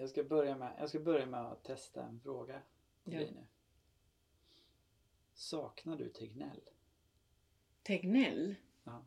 Jag 0.00 0.10
ska 0.10 0.24
börja 0.24 0.56
med, 0.56 0.72
jag 0.78 0.88
ska 0.88 1.00
börja 1.00 1.26
med 1.26 1.40
att 1.40 1.64
testa 1.64 2.02
en 2.04 2.20
fråga 2.20 2.62
till 3.04 3.12
Ja. 3.12 3.18
dig 3.20 3.32
nu. 3.32 3.46
Saknar 5.34 5.96
du 5.96 6.08
Tegnell? 6.08 6.60
Tegnell? 7.82 8.54
Ja. 8.84 9.04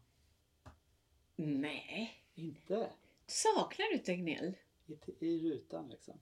Nej. 1.36 2.24
Inte? 2.36 2.90
Saknar 3.26 3.94
du 3.94 3.98
Tegnell? 3.98 4.58
I, 4.86 4.98
I 5.20 5.40
rutan 5.40 5.90
liksom? 5.90 6.20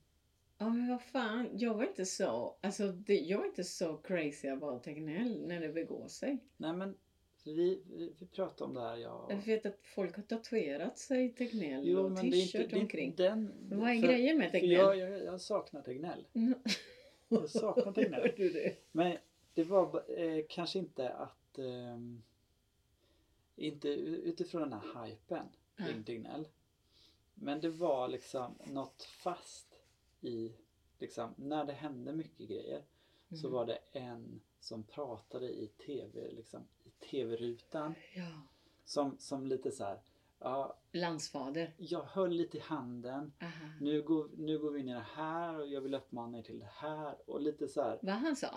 Ja 0.58 0.70
men 0.70 0.88
vad 0.90 1.02
fan, 1.02 1.50
jag 1.58 1.74
var 1.74 1.84
inte 1.84 2.06
så, 2.06 2.58
alltså 2.62 2.92
det, 2.92 3.16
jag 3.20 3.38
var 3.38 3.46
inte 3.46 3.64
så 3.64 3.98
crazy 3.98 4.48
about 4.48 4.84
Tegnell 4.84 5.48
när 5.48 5.60
det 5.60 5.70
begår 5.70 6.08
sig. 6.08 6.38
Nej 6.58 6.74
men 6.74 6.98
vi, 7.44 7.82
vi, 7.90 8.14
vi 8.20 8.26
pratade 8.26 8.64
om 8.64 8.74
det 8.74 8.82
här 8.82 8.98
jag 8.98 9.26
Jag 9.30 9.38
vet 9.46 9.66
att 9.66 9.78
folk 9.82 10.16
har 10.16 10.24
tatuerat 10.24 10.98
sig 10.98 11.34
Tegnell 11.34 11.88
Jo 11.88 12.00
och 12.00 12.18
t-shirt 12.18 12.74
omkring. 12.74 13.14
den... 13.16 13.54
Vad 13.70 13.90
är 13.90 14.02
för- 14.02 14.08
grejen 14.08 14.38
med 14.38 14.52
Tegnell? 14.52 14.72
Jag, 14.72 14.98
jag, 14.98 15.24
jag 15.24 15.42
saknar 15.42 15.82
Tegnell. 15.82 16.28
Mm. 16.34 16.54
Jag 17.28 17.50
saknar 17.50 17.92
Tegnell. 17.94 18.22
Gör 18.22 18.34
du 18.38 18.50
det? 18.50 18.76
Men 18.92 19.18
det 19.54 19.64
var 19.64 20.04
eh, 20.20 20.46
kanske 20.50 20.80
inte 20.80 21.10
att... 21.10 21.58
ehm, 21.58 22.24
inte 23.56 23.88
utifrån 23.90 24.62
den 24.62 24.74
här 24.74 25.06
hypen 25.06 25.46
kring 25.78 25.88
Ja. 25.98 26.04
Tegnell. 26.06 26.48
Men 27.34 27.62
det 27.62 27.70
var 27.70 28.08
liksom 28.08 28.56
något 28.66 29.04
fast 29.04 29.68
i... 30.22 30.52
Liksom, 31.00 31.34
när 31.38 31.66
det 31.66 31.74
hände 31.74 32.14
mycket 32.14 32.48
grejer 32.50 32.84
så 33.30 33.48
Mm. 33.48 33.52
var 33.52 33.66
det 33.66 33.80
en 33.92 34.42
som 34.60 34.84
pratade 34.84 35.50
i 35.50 35.68
tv, 35.68 36.32
liksom, 36.32 36.62
tv-rutan. 37.10 37.96
Ja. 38.16 38.28
Som, 38.86 39.16
som 39.20 39.48
lite 39.48 39.72
så 39.72 39.84
här, 39.84 40.00
ja, 40.40 40.78
Landsfader. 40.92 41.74
jag 41.78 42.02
höll 42.04 42.32
lite 42.32 42.58
i 42.58 42.60
handen. 42.60 43.34
Aha. 43.42 43.52
Nu 43.82 44.02
går, 44.02 44.30
nu 44.38 44.60
går 44.60 44.72
vi 44.72 44.80
in 44.80 44.90
i 44.90 44.94
det 44.94 45.06
här 45.16 45.60
och 45.60 45.68
jag 45.68 45.82
vill 45.82 45.94
uppmana 45.96 46.38
er 46.38 46.42
till 46.44 46.60
det 46.60 46.70
här. 46.74 47.16
Och 47.26 47.42
lite 47.42 47.68
så 47.68 47.82
här, 47.82 48.00
Vad 48.02 48.16
han 48.16 48.36
sa? 48.36 48.48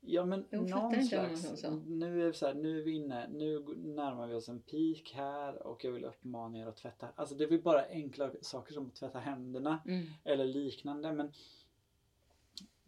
ja 0.00 0.24
men 0.24 0.44
Jag 0.50 0.70
någon 0.70 1.04
slags, 1.04 1.64
nu 1.86 2.28
är 2.28 2.32
så 2.32 2.46
här, 2.46 2.54
nu 2.54 2.80
är 2.80 2.84
vi 2.84 2.92
inne, 2.92 3.28
nu 3.28 3.58
närmar 3.76 4.26
vi 4.26 4.34
oss 4.34 4.48
en 4.48 4.60
peak 4.60 5.12
här 5.14 5.66
och 5.66 5.84
jag 5.84 5.92
vill 5.92 6.04
uppmana 6.04 6.58
er 6.58 6.66
att 6.66 6.76
tvätta. 6.76 7.08
Alltså 7.14 7.34
det 7.34 7.44
är 7.44 7.58
bara 7.58 7.86
enkla 7.88 8.30
saker 8.40 8.72
som 8.74 8.86
att 8.86 8.94
tvätta 8.94 9.18
händerna 9.18 9.78
Mm. 9.86 10.06
eller 10.24 10.44
liknande. 10.44 11.12
Men 11.12 11.32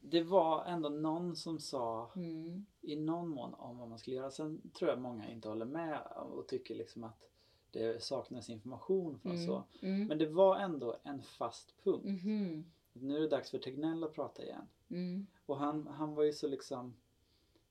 det 0.00 0.22
var 0.22 0.64
ändå 0.64 0.88
någon 0.88 1.36
som 1.36 1.58
sa 1.60 2.10
Mm. 2.16 2.66
i 2.80 2.96
någon 2.96 3.28
mån 3.28 3.54
om 3.54 3.78
vad 3.78 3.88
man 3.88 3.98
skulle 3.98 4.16
göra. 4.16 4.30
Sen 4.30 4.70
tror 4.74 4.90
jag 4.90 5.00
många 5.00 5.30
inte 5.30 5.48
håller 5.48 5.66
med 5.66 6.02
och 6.16 6.46
tycker 6.48 6.74
liksom 6.74 7.04
att 7.04 7.28
det 7.70 8.02
saknas 8.02 8.50
information 8.50 9.18
från 9.18 9.32
Mm. 9.32 9.46
så. 9.46 9.64
Mm. 9.82 10.06
Men 10.06 10.18
det 10.18 10.26
var 10.26 10.56
ändå 10.56 10.96
en 11.02 11.22
fast 11.22 11.74
punkt. 11.84 12.04
Mhm. 12.04 12.64
Nu 12.92 13.16
är 13.16 13.20
det 13.20 13.28
dags 13.28 13.50
för 13.50 13.58
Tegnell 13.58 14.04
att 14.04 14.14
prata 14.14 14.44
igen. 14.44 14.68
Mm. 14.90 15.26
Och 15.46 15.56
han, 15.58 15.86
han 15.86 16.14
var 16.14 16.22
ju 16.24 16.32
så 16.32 16.48
liksom 16.48 16.94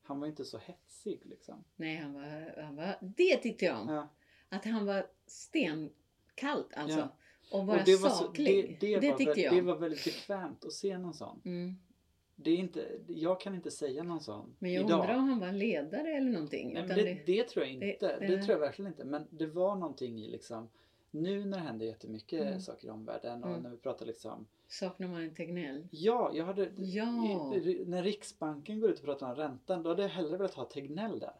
Han 0.01 0.19
var 0.19 0.27
inte 0.27 0.45
så 0.45 0.57
hetsig 0.57 1.21
liksom. 1.25 1.63
Nej, 1.75 1.95
han 1.95 2.13
var, 2.13 2.61
han 2.63 2.75
var... 2.75 2.97
Det 3.01 3.37
tyckte 3.37 3.65
jag 3.65 3.81
om. 3.81 3.89
Ja. 3.89 4.07
Att 4.49 4.65
han 4.65 4.85
var 4.85 5.07
stenkallt 5.27 6.73
alltså. 6.73 6.99
Ja. 6.99 7.09
Och 7.51 7.65
bara 7.65 7.79
och 7.79 7.85
det 7.85 7.95
var, 8.01 8.09
så, 8.09 8.15
saklig. 8.15 8.77
det, 8.79 8.87
det, 8.87 8.99
det 8.99 9.11
var, 9.11 9.17
tyckte 9.17 9.41
jag. 9.41 9.55
det 9.55 9.61
var 9.61 9.75
väldigt 9.75 10.05
bekvämt 10.05 10.65
att 10.65 10.73
se 10.73 10.97
någon 10.97 11.13
sån. 11.13 11.41
Mm. 11.45 11.75
Det 12.39 12.51
är 12.51 12.55
inte, 12.57 12.85
jag 13.07 13.39
kan 13.39 13.55
inte 13.55 13.71
säga 13.71 14.03
någon 14.03 14.19
sån 14.21 14.55
Men 14.59 14.73
jag 14.73 14.85
idag. 14.85 14.99
undrar 14.99 15.15
om 15.17 15.29
han 15.29 15.39
var 15.39 15.51
ledare 15.51 16.07
eller 16.17 16.31
någonting. 16.31 16.73
Nej, 16.73 16.83
utan 16.85 16.97
det, 16.97 17.21
det 17.25 17.43
tror 17.43 17.65
jag 17.65 17.73
inte. 17.73 17.85
det- 17.85 18.17
Det, 18.19 18.27
det- 18.35 18.41
tror 18.43 18.51
jag 18.53 18.59
verkligen 18.59 18.91
inte. 18.91 19.05
Men 19.05 19.27
det 19.29 19.45
var 19.45 19.75
någonting 19.75 20.19
i 20.23 20.27
liksom 20.27 20.69
Nu 21.11 21.45
när 21.45 21.57
det 21.57 21.63
händer 21.63 21.85
jättemycket 21.85 22.41
Mm. 22.47 22.59
saker 22.59 22.87
i 22.87 22.89
omvärlden 22.91 23.43
och 23.43 23.49
Mm. 23.49 23.61
när 23.63 23.69
vi 23.69 23.77
pratar 23.77 24.05
liksom 24.05 24.47
Saknar 24.67 25.07
man 25.07 25.21
en 25.23 25.33
Tegnell? 25.33 25.87
Ja, 25.91 26.31
jag 26.33 26.45
hade 26.45 26.69
Ja. 26.77 27.53
i, 27.55 27.83
när 27.87 28.03
Riksbanken 28.03 28.79
går 28.79 28.89
ut 28.89 28.99
och 28.99 29.05
pratar 29.05 29.29
om 29.29 29.35
räntan 29.35 29.83
då 29.83 29.89
hade 29.89 30.01
jag 30.01 30.09
hellre 30.09 30.37
velat 30.37 30.53
ha 30.53 30.65
Tegnell 30.65 31.19
där. 31.19 31.33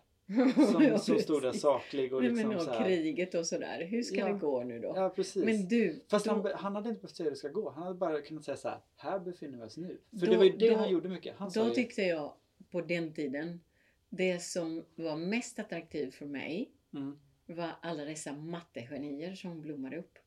Som, 0.72 0.84
Ja, 0.84 0.98
som 0.98 1.20
stod 1.20 1.42
där 1.42 1.52
saklig 1.52 2.14
och 2.14 2.24
liksom 2.24 2.50
men 2.50 2.60
så 2.60 2.72
här. 2.72 2.84
kriget 2.84 3.34
och 3.36 3.46
sådär. 3.46 3.86
Hur 3.86 4.04
ska 4.04 4.16
Ja. 4.16 4.28
det 4.28 4.34
gå 4.40 4.64
nu 4.64 4.80
då? 4.80 4.94
Ja 4.96 5.10
precis. 5.10 5.46
men 5.46 5.68
du, 5.68 6.04
Fast 6.10 6.26
då, 6.26 6.32
han, 6.32 6.52
han 6.56 6.76
hade 6.76 6.90
inte 6.90 7.02
behövt 7.02 7.16
säga 7.16 7.24
hur 7.26 7.32
det 7.32 7.38
ska 7.38 7.48
gå. 7.50 7.70
Han 7.70 7.84
hade 7.84 7.96
bara 7.96 8.22
kunnat 8.22 8.44
säga 8.46 8.58
så 8.58 8.70
här. 8.70 8.80
Här 8.96 9.20
befinner 9.20 9.58
vi 9.58 9.64
oss 9.64 9.78
nu. 9.78 10.02
För 10.20 10.26
Då- 10.26 10.32
det 10.32 10.38
var 10.38 10.44
ju 10.46 10.58
det 10.58 10.70
då- 10.70 10.76
han 10.78 10.90
gjorde 10.90 11.10
mycket. 11.10 11.36
Han 11.38 11.52
då 11.56 11.64
ju, 11.68 11.70
tyckte 11.74 12.02
jag 12.02 12.34
på 12.72 12.82
den 12.82 13.14
tiden, 13.14 13.62
det 14.10 14.40
som 14.44 14.86
var 14.96 15.16
mest 15.18 15.60
attraktivt 15.60 16.16
för 16.16 16.26
mig 16.26 16.72
mm, 16.94 17.20
var 17.46 17.72
alla 17.82 18.04
dessa 18.06 18.34
mattegenier 18.34 19.36
som 19.36 19.62
blommade 19.62 19.98
upp. 19.98 20.18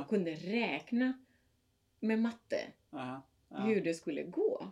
Och 0.00 0.08
kunde 0.08 0.30
räkna 0.34 1.12
med 2.00 2.18
matte, 2.18 2.60
ja, 2.90 3.22
ja, 3.48 3.56
hur 3.56 3.80
det 3.80 3.94
skulle 3.94 4.22
gå. 4.22 4.68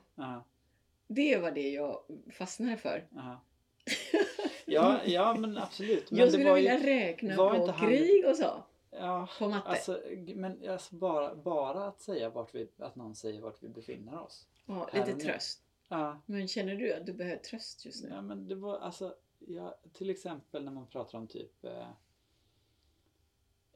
Det 1.06 1.36
var 1.38 1.50
det 1.50 1.70
jag 1.70 2.00
fastnade 2.32 2.76
för. 2.76 3.06
ja. 4.70 5.00
ja, 5.06 5.34
men 5.34 5.58
absolut. 5.58 6.10
Men 6.10 6.18
jag 6.20 6.28
det 6.28 6.32
skulle 6.32 6.48
var 6.48 6.56
vilja 6.56 6.78
ju, 6.78 6.86
räkna 6.86 7.36
var 7.36 7.50
på 7.50 7.56
inte 7.56 7.70
han- 7.72 7.88
krig 7.88 8.26
och 8.28 8.36
så. 8.36 8.62
ja, 8.90 9.28
På 9.38 9.48
matte. 9.48 9.68
Alltså, 9.68 10.02
men 10.34 10.68
alltså 10.70 10.94
bara, 10.94 11.34
bara 11.34 11.84
att 11.86 12.00
säga 12.00 12.30
vart 12.30 12.54
vi, 12.54 12.68
att 12.78 12.96
någon 12.96 13.14
säger 13.14 13.40
vart 13.40 13.62
vi 13.62 13.68
befinner 13.68 14.18
oss. 14.20 14.46
ja, 14.66 14.88
lite 14.94 15.14
tröst. 15.14 15.62
Ja, 15.88 16.20
Men 16.26 16.48
känner 16.48 16.74
du 16.76 16.92
att 16.94 17.06
du 17.06 17.12
behöver 17.12 17.36
tröst 17.42 17.84
just 17.86 18.02
nu? 18.04 18.08
ja 18.10 18.22
men 18.22 18.48
det 18.48 18.54
var 18.54 18.78
alltså, 18.78 19.14
ja, 19.38 19.78
till 19.92 20.10
exempel 20.10 20.64
när 20.64 20.72
man 20.72 20.86
pratar 20.86 21.18
om 21.18 21.26
typ 21.26 21.64
eh, 21.64 21.88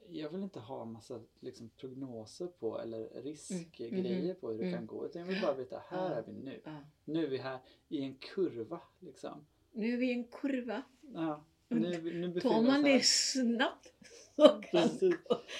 jag 0.09 0.29
vill 0.29 0.43
inte 0.43 0.59
ha 0.59 0.85
massa 0.85 1.19
liksom, 1.39 1.69
prognoser 1.69 2.47
på 2.47 2.79
eller 2.81 3.09
riskgrejer 3.21 4.23
Mhm. 4.33 4.35
på 4.41 4.51
hur 4.51 4.57
det 4.57 4.63
Mm. 4.63 4.75
kan 4.77 4.87
gå. 4.87 5.05
Utan 5.05 5.21
jag 5.21 5.27
vill 5.27 5.41
bara 5.41 5.53
veta, 5.53 5.81
här 5.89 6.09
är 6.11 6.23
vi 6.27 6.33
nu. 6.33 6.61
Nu 7.05 7.23
är 7.25 7.29
vi 7.29 7.37
här 7.37 7.59
i 7.89 8.01
en 8.03 8.15
kurva 8.15 8.81
liksom. 8.99 9.45
Nu 9.75 9.93
är 9.93 9.97
vi 9.97 10.05
i 10.09 10.13
en 10.13 10.23
kurva. 10.23 10.81
Ja, 11.13 11.43
nu, 11.67 12.01
nu 12.13 12.39
Tar 12.39 12.61
man 12.61 12.83
det 12.83 13.05
snabbt 13.05 13.93
så 14.35 14.47
kan 14.49 14.89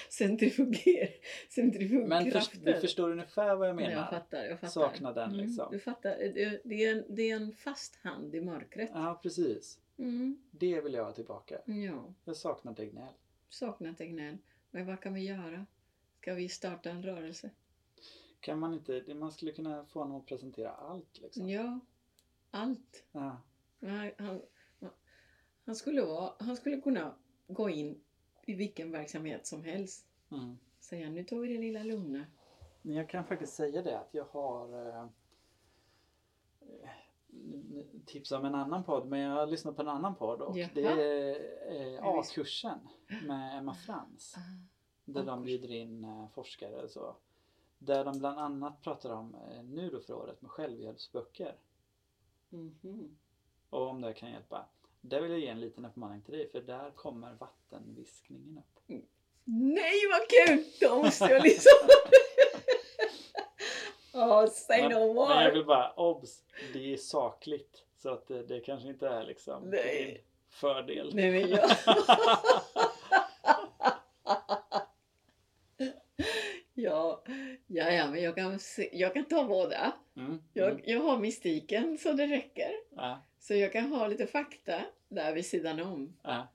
centrifuger. 0.08 2.06
Men 2.08 2.30
först, 2.30 2.64
du 2.64 2.80
förstår 2.80 3.10
ungefär 3.10 3.56
vad 3.56 3.68
jag 3.68 3.76
menar? 3.76 3.90
Jag 3.90 4.10
fattar, 4.10 4.44
jag 4.44 4.60
fattar. 4.60 4.72
Sakna 4.72 5.12
den 5.12 5.30
Mm, 5.34 5.46
liksom. 5.46 5.68
Du 5.72 5.78
fattar. 5.78 6.16
Det, 6.64 6.84
är 6.84 6.96
en, 6.96 7.04
det 7.08 7.30
är 7.30 7.36
en 7.36 7.52
fast 7.52 7.96
hand 7.96 8.34
i 8.34 8.40
mörkret. 8.40 8.90
Ja, 8.94 9.20
precis. 9.22 9.78
Mm, 9.98 10.38
Det 10.50 10.80
vill 10.80 10.94
jag 10.94 11.04
ha 11.04 11.12
tillbaka. 11.12 11.58
ja, 11.66 12.14
Jag 12.24 12.36
saknar 12.36 12.74
Tegnell. 12.74 13.12
saknar 13.48 13.92
Tegnell. 13.92 14.38
Men 14.70 14.86
vad 14.86 15.00
kan 15.00 15.14
vi 15.14 15.20
göra? 15.24 15.66
Ska 16.20 16.34
vi 16.34 16.48
starta 16.48 16.90
en 16.90 17.02
rörelse? 17.02 17.50
Kan 18.40 18.58
man 18.58 18.74
inte, 18.74 19.14
man 19.14 19.32
skulle 19.32 19.52
kunna 19.52 19.84
få 19.84 20.00
honom 20.00 20.16
att 20.16 20.26
presentera 20.26 20.70
allt 20.70 21.20
liksom. 21.22 21.48
Ja, 21.48 21.80
allt. 22.50 23.04
Ja. 23.12 23.40
Han, 23.80 24.40
han, 25.64 25.74
skulle 25.74 26.02
vara, 26.02 26.32
han 26.38 26.56
skulle 26.56 26.80
kunna 26.80 27.14
gå 27.48 27.70
in 27.70 28.00
i 28.46 28.54
vilken 28.54 28.90
verksamhet 28.92 29.46
som 29.46 29.64
helst. 29.64 30.06
Mm. 30.30 30.58
Säga 30.80 31.10
nu 31.10 31.24
tar 31.24 31.36
vi 31.36 31.48
det 31.48 31.58
lilla 31.60 31.82
lugna. 31.82 32.26
Men 32.82 32.94
jag 32.96 33.08
kan 33.08 33.24
faktiskt 33.24 33.54
säga 33.54 33.82
det 33.82 33.98
att 33.98 34.14
jag 34.14 34.24
har 34.24 34.88
eh, 34.88 35.02
eh, 36.60 36.90
tips 38.06 38.32
om 38.32 38.44
en 38.44 38.54
annan 38.54 38.84
podd 38.84 39.08
men 39.08 39.20
jag 39.20 39.30
har 39.36 39.46
lyssnat 39.46 39.76
på 39.76 39.82
en 39.82 39.88
annan 39.88 40.14
podd 40.14 40.42
och 40.42 40.58
Jaha. 40.58 40.70
det 40.74 40.82
är 40.86 41.96
eh, 41.96 42.04
A-kursen 42.06 42.78
med 43.26 43.58
Emma 43.58 43.74
Frans. 43.74 44.34
Ah, 44.36 44.40
Där 45.04 45.24
de 45.24 45.42
bjuder 45.44 45.70
in 45.70 46.04
eh, 46.04 46.28
forskare 46.28 46.82
och 46.82 46.90
så. 46.90 47.16
Där 47.78 48.04
de 48.04 48.18
bland 48.18 48.38
annat 48.38 48.82
pratar 48.82 49.10
om 49.10 49.34
eh, 49.34 49.62
nu 49.64 49.90
då 49.90 50.00
för 50.00 50.14
året 50.14 50.42
med 50.42 50.50
självhjälpsböcker. 50.50 51.56
mhm. 52.50 53.16
Och 53.76 53.88
om 53.88 54.00
det 54.00 54.12
kan 54.14 54.30
hjälpa. 54.32 54.64
Där 55.00 55.20
vill 55.20 55.30
jag 55.30 55.40
ge 55.40 55.46
en 55.48 55.60
liten 55.60 55.84
uppmaning 55.84 56.22
till 56.22 56.34
dig 56.34 56.48
för 56.50 56.60
där 56.60 56.90
kommer 56.90 57.32
vattenviskningen 57.34 58.58
upp. 58.58 58.80
Nej 59.44 59.92
vad 60.10 60.28
kul! 60.28 60.64
Då 60.80 61.02
måste 61.02 61.24
jag 61.24 61.42
lyssna. 61.42 61.70
Ja, 64.12 64.46
say 64.46 64.82
Men- 64.82 64.90
no 64.92 64.98
Men 64.98 65.06
jag 65.08 65.14
more. 65.28 65.50
vill 65.50 65.64
bara, 65.64 65.92
obs! 65.92 66.42
Det 66.72 66.92
är 66.92 66.96
sakligt. 66.96 67.82
Så 67.96 68.10
att 68.10 68.28
det, 68.28 68.42
det 68.42 68.60
kanske 68.60 68.88
inte 68.88 69.08
är 69.08 69.24
liksom 69.24 69.62
Nej. 69.70 70.04
din 70.14 70.18
fördel. 70.50 71.10
Nej 71.14 71.30
men 71.30 71.50
jag... 71.50 71.70
ja, 76.74 77.22
ja, 77.66 77.90
ja, 77.90 78.06
men 78.10 78.22
jag 78.22 78.34
kan, 78.36 78.58
se, 78.58 78.88
jag 78.92 79.14
kan 79.14 79.24
ta 79.24 79.44
båda. 79.44 79.92
Mm, 80.16 80.42
Jag, 80.52 80.70
mm, 80.70 80.82
jag 80.84 81.00
har 81.00 81.18
mystiken 81.18 81.98
så 81.98 82.12
det 82.12 82.26
räcker. 82.26 82.70
Ja, 82.96 83.22
Så 83.38 83.54
jag 83.54 83.72
kan 83.72 83.92
ha 83.92 84.06
lite 84.08 84.26
fakta 84.26 84.80
där 85.08 85.32
vid 85.34 85.46
sidan 85.46 85.80
om. 85.80 86.16
ja. 86.22 86.48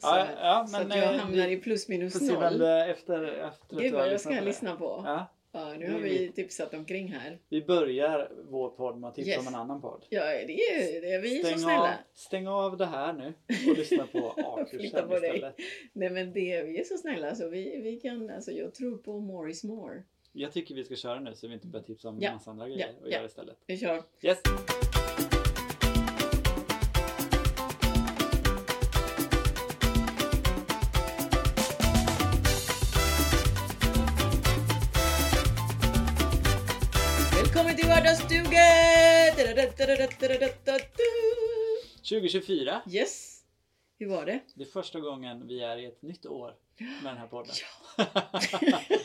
Så, 0.00 0.06
Ja, 0.08 0.26
ja, 0.40 0.66
så 0.66 0.76
att 0.76 0.96
jag 0.96 1.14
eh, 1.14 1.20
hamnar 1.20 1.46
vi 1.46 1.52
i 1.52 1.56
plus 1.60 1.88
minus 1.88 2.20
noll. 2.20 2.58
det 2.58 2.68
är 2.68 2.88
efter, 2.88 3.24
efter 3.24 3.76
Gud 3.76 3.92
vad 3.94 4.12
jag 4.12 4.20
ska 4.20 4.30
det. 4.30 4.40
lyssna 4.40 4.76
på. 4.76 5.02
Ja, 5.06 5.26
Ja, 5.52 5.74
nu 5.78 5.92
har 5.92 5.98
vi 6.00 6.32
tipsat 6.32 6.74
omkring 6.74 7.12
här. 7.12 7.38
vi 7.48 7.62
börjar 7.64 8.32
vår 8.48 8.70
podd 8.70 8.98
med 9.00 9.08
att 9.08 9.14
tipsa 9.14 9.30
Yes. 9.30 9.40
om 9.40 9.46
en 9.46 9.54
annan 9.60 9.80
podd. 9.80 10.04
Ja, 10.08 10.20
det 10.24 10.52
är, 10.52 11.00
det 11.00 11.12
är 11.12 11.20
vi 11.20 11.38
så 11.38 11.46
Stäng 11.46 11.54
av, 11.54 11.58
snälla. 11.58 11.94
stäng 12.14 12.46
av 12.48 12.76
det 12.76 12.86
här 12.86 13.12
nu 13.12 13.34
och 13.70 13.76
lyssna 13.78 14.06
på 14.06 14.18
A-kursen 14.36 14.80
istället. 14.84 15.54
Nej 15.92 16.10
men 16.10 16.32
det, 16.32 16.62
vi 16.62 16.80
är 16.80 16.84
så 16.84 16.96
snälla 16.96 17.34
så 17.34 17.48
vi, 17.48 17.80
vi 17.82 17.96
kan, 18.00 18.30
alltså 18.30 18.50
jag 18.50 18.74
tror 18.74 18.98
på 18.98 19.20
more 19.20 19.50
is 19.50 19.64
more. 19.64 20.02
Jag 20.32 20.52
tycker 20.52 20.74
vi 20.74 20.84
ska 20.84 20.96
köra 20.96 21.20
nu 21.20 21.34
så 21.34 21.48
vi 21.48 21.54
inte 21.54 21.66
börjar 21.66 21.84
tipsa 21.84 22.08
om 22.08 22.18
Ja. 22.20 22.32
massa 22.32 22.50
andra 22.50 22.68
Ja. 22.68 22.74
grejer 22.74 22.94
och 23.02 23.08
Ja. 23.08 23.16
göra 23.16 23.26
istället. 23.26 23.56
Vi 23.66 23.78
kör. 23.78 24.02
Yes! 24.22 24.38
Välkommen 37.58 37.76
till 37.76 37.88
Vardagsstugan! 37.88 38.52
2024. 42.08 42.82
Yes! 42.90 43.42
Hur 43.98 44.06
var 44.08 44.26
det? 44.26 44.40
Det 44.54 44.62
är 44.62 44.66
första 44.66 45.00
gången 45.00 45.46
vi 45.48 45.60
är 45.62 45.76
i 45.76 45.84
ett 45.86 46.02
nytt 46.02 46.26
år 46.26 46.54
med 47.02 47.12
den 47.12 47.16
här 47.16 47.26
podden. 47.26 47.54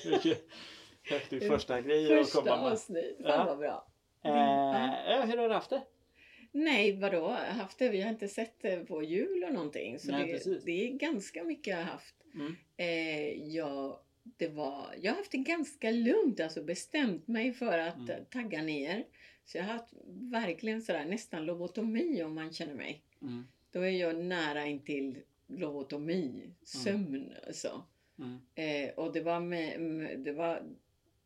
Vilket 0.11 0.47
häftig 1.03 1.47
första 1.47 1.81
grej 1.81 2.19
att 2.19 2.25
Första 2.25 2.41
komma 2.41 2.61
med. 2.63 2.71
avsnitt. 2.71 3.17
Fan 3.17 3.29
Ja. 3.29 3.45
vad 3.45 3.57
bra. 3.57 3.87
Eh, 4.25 4.31
ja, 5.11 5.21
hur 5.25 5.37
har 5.37 5.47
du 5.49 5.53
haft 5.53 5.69
det? 5.69 5.81
Nej, 6.51 6.99
vadå? 6.99 7.29
Haft 7.29 7.79
det? 7.79 7.89
Vi 7.89 8.01
har 8.01 8.09
inte 8.09 8.27
sett 8.27 8.61
det 8.61 8.85
på 8.85 9.03
jul 9.03 9.43
och 9.43 9.53
någonting. 9.53 9.99
Så 9.99 10.11
Nej, 10.11 10.25
det, 10.27 10.33
precis. 10.33 10.63
det 10.63 10.71
är 10.87 10.91
ganska 10.91 11.43
mycket 11.43 11.67
jag 11.67 11.77
har 11.77 11.83
haft. 11.83 12.15
Mm. 12.35 12.55
Eh, 12.77 13.47
ja, 13.55 14.02
det 14.23 14.47
var, 14.47 14.95
jag 15.01 15.11
har 15.11 15.17
haft 15.17 15.31
det 15.31 15.37
ganska 15.37 15.91
lugnt, 15.91 16.39
alltså 16.39 16.63
bestämt 16.63 17.27
mig 17.27 17.53
för 17.53 17.77
att 17.79 17.95
Mm. 17.97 18.09
eh, 18.09 18.23
tagga 18.23 18.61
ner. 18.61 19.05
Så 19.45 19.57
jag 19.57 19.63
har 19.63 19.73
haft 19.73 19.93
verkligen 20.31 20.81
sådär 20.81 21.05
nästan 21.05 21.45
lobotomi 21.45 22.23
om 22.23 22.35
man 22.35 22.53
känner 22.53 22.73
mig. 22.73 23.01
Mm. 23.21 23.47
Då 23.71 23.81
är 23.81 23.89
jag 23.89 24.15
nära 24.23 24.65
intill 24.65 25.17
lobotomi, 25.47 26.49
sömn 26.63 27.33
alltså. 27.47 27.83
Mm. 28.19 28.39
Eh, 28.55 28.93
och 28.95 29.13
det 29.13 29.21
var 29.21 29.39
med, 29.39 29.81
med- 29.81 30.19
det 30.19 30.31
var, 30.31 30.63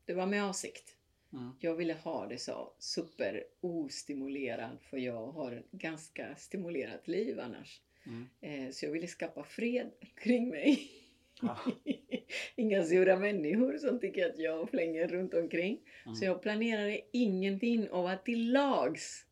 det 0.04 0.14
var 0.14 0.26
med 0.26 0.44
avsikt. 0.44 0.94
Mm. 1.32 1.50
Jag 1.60 1.74
ville 1.74 1.92
ha 1.94 2.26
det 2.26 2.38
så 2.38 2.72
super 2.78 3.44
ostimulerad 3.60 4.78
för 4.82 4.98
jag 4.98 5.26
har 5.26 5.52
ett 5.52 5.70
ganska 5.70 6.34
stimulerat 6.36 7.08
liv 7.08 7.40
annars. 7.40 7.80
Mm. 8.06 8.28
Eh, 8.40 8.70
så 8.72 8.84
jag 8.86 8.92
ville 8.92 9.06
skapa 9.06 9.44
fred 9.44 9.90
kring 10.16 10.48
mig. 10.48 10.90
Ja. 11.42 11.58
Inga 12.56 12.82
sura 12.82 13.16
människor 13.16 13.78
som 13.78 14.00
tycker 14.00 14.26
att 14.30 14.38
jag 14.38 14.70
flänger 14.70 15.08
runt 15.08 15.34
omkring. 15.34 15.80
Mm. 16.04 16.14
Så 16.16 16.24
jag 16.24 16.42
planerade 16.42 17.00
ingenting 17.12 17.90
och 17.90 18.02
var 18.02 18.16
till 18.16 18.52
lags. 18.52 19.24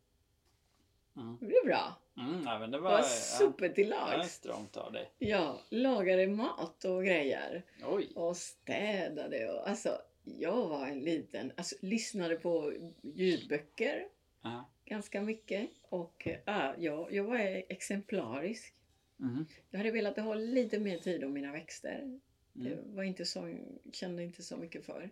Mm. 1.16 1.36
Det 1.40 1.46
blev 1.46 1.64
bra. 1.64 2.02
Mm, 2.18 2.60
men 2.60 2.70
det 2.70 2.78
var 2.78 2.90
var 2.90 3.02
super 3.02 3.68
till 3.68 3.88
lags. 3.88 4.32
strångt 4.34 4.76
av 4.76 4.92
dig. 4.92 5.10
Ja, 5.18 5.60
lagade 5.70 6.26
mat 6.26 6.84
och 6.84 7.04
grejer. 7.04 7.62
Oj. 7.86 8.12
Och 8.14 8.36
städade 8.36 9.52
och 9.52 9.68
alltså 9.68 9.98
jag 10.24 10.68
var 10.68 10.86
en 10.86 11.00
liten, 11.00 11.52
alltså 11.56 11.76
lyssnade 11.80 12.36
på 12.36 12.72
ljudböcker 13.02 14.04
Ja. 14.42 14.70
ganska 14.84 15.20
mycket. 15.22 15.70
Och 15.82 16.28
äh, 16.46 16.70
ja, 16.78 17.08
jag 17.10 17.24
var 17.24 17.36
exemplarisk. 17.68 18.74
Mm. 19.20 19.46
Jag 19.70 19.78
hade 19.78 19.90
velat 19.90 20.16
ha 20.18 20.34
lite 20.34 20.78
mer 20.78 20.98
tid 20.98 21.24
om 21.24 21.32
mina 21.32 21.52
växter. 21.52 22.20
Det 22.52 22.72
Mm. 22.72 22.94
var 22.94 23.02
inte 23.02 23.24
så, 23.24 23.56
kände 23.92 24.22
inte 24.24 24.42
så 24.42 24.56
mycket 24.56 24.84
för. 24.84 25.10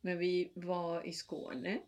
Men 0.00 0.18
vi 0.18 0.50
var 0.54 1.06
i 1.06 1.12
Skåne 1.12 1.78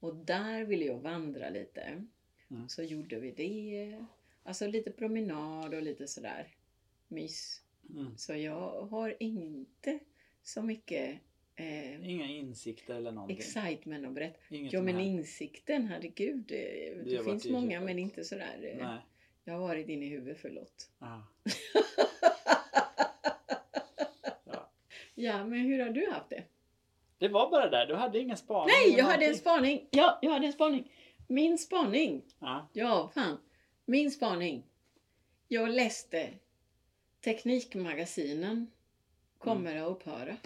och 0.00 0.16
där 0.16 0.64
ville 0.64 0.84
jag 0.84 0.98
vandra 0.98 1.50
lite. 1.50 2.04
Mm. 2.50 2.68
Så 2.68 2.82
gjorde 2.82 3.18
vi 3.20 3.30
det. 3.30 4.04
Alltså 4.42 4.66
lite 4.66 4.90
promenad 4.90 5.74
och 5.74 5.82
lite 5.82 6.06
sådär 6.08 6.48
mys. 7.08 7.62
Mm. 7.90 8.16
Så 8.16 8.34
jag 8.34 8.82
har 8.86 9.16
inte 9.22 9.98
så 10.42 10.62
mycket 10.62 11.20
eh, 11.56 12.10
Inga 12.10 12.26
insikter 12.26 12.94
eller 12.94 13.12
någonting. 13.12 13.38
excitement 13.38 14.06
att 14.06 14.12
berätta. 14.14 14.38
Inget 14.50 14.72
Ja 14.72 14.82
men 14.82 14.94
hänt. 14.94 15.06
insikten, 15.06 15.86
herregud. 15.86 16.44
Det, 16.48 16.94
det 17.04 17.24
finns 17.24 17.48
många 17.48 17.80
men 17.80 17.98
inte 17.98 18.24
sådär. 18.24 18.60
eh, 18.62 18.86
Nej. 18.86 18.98
Jag 19.48 19.54
har 19.54 19.60
varit 19.68 19.88
inne 19.88 20.04
i 20.06 20.08
huvudet, 20.08 20.38
förlåt. 20.40 20.90
Ja. 20.98 21.22
Ja. 24.44 24.70
Ja, 25.14 25.44
men 25.44 25.58
hur 25.58 25.82
har 25.84 25.90
du 25.90 26.10
haft 26.10 26.30
det? 26.30 26.44
Det 27.18 27.28
var 27.28 27.50
bara 27.50 27.68
där. 27.70 27.86
Du 27.86 27.94
hade 27.94 28.18
ingen 28.18 28.36
spaning. 28.36 28.66
Nej, 28.68 28.98
jag 28.98 29.04
hade 29.04 29.26
en 29.26 29.34
spaning! 29.36 29.88
Ja, 29.90 30.18
jag 30.22 30.30
hade 30.32 30.46
en 30.46 30.52
spaning. 30.52 30.92
Min 31.26 31.58
spaning. 31.58 32.22
Ja. 32.38 32.68
Ja, 32.72 33.10
fan. 33.14 33.38
Min 33.84 34.10
spaning. 34.10 34.64
Jag 35.48 35.68
läste 35.70 36.30
Teknikmagasinen 37.20 38.70
kommer 39.38 39.76
att 39.76 39.88
upphöra. 39.90 40.36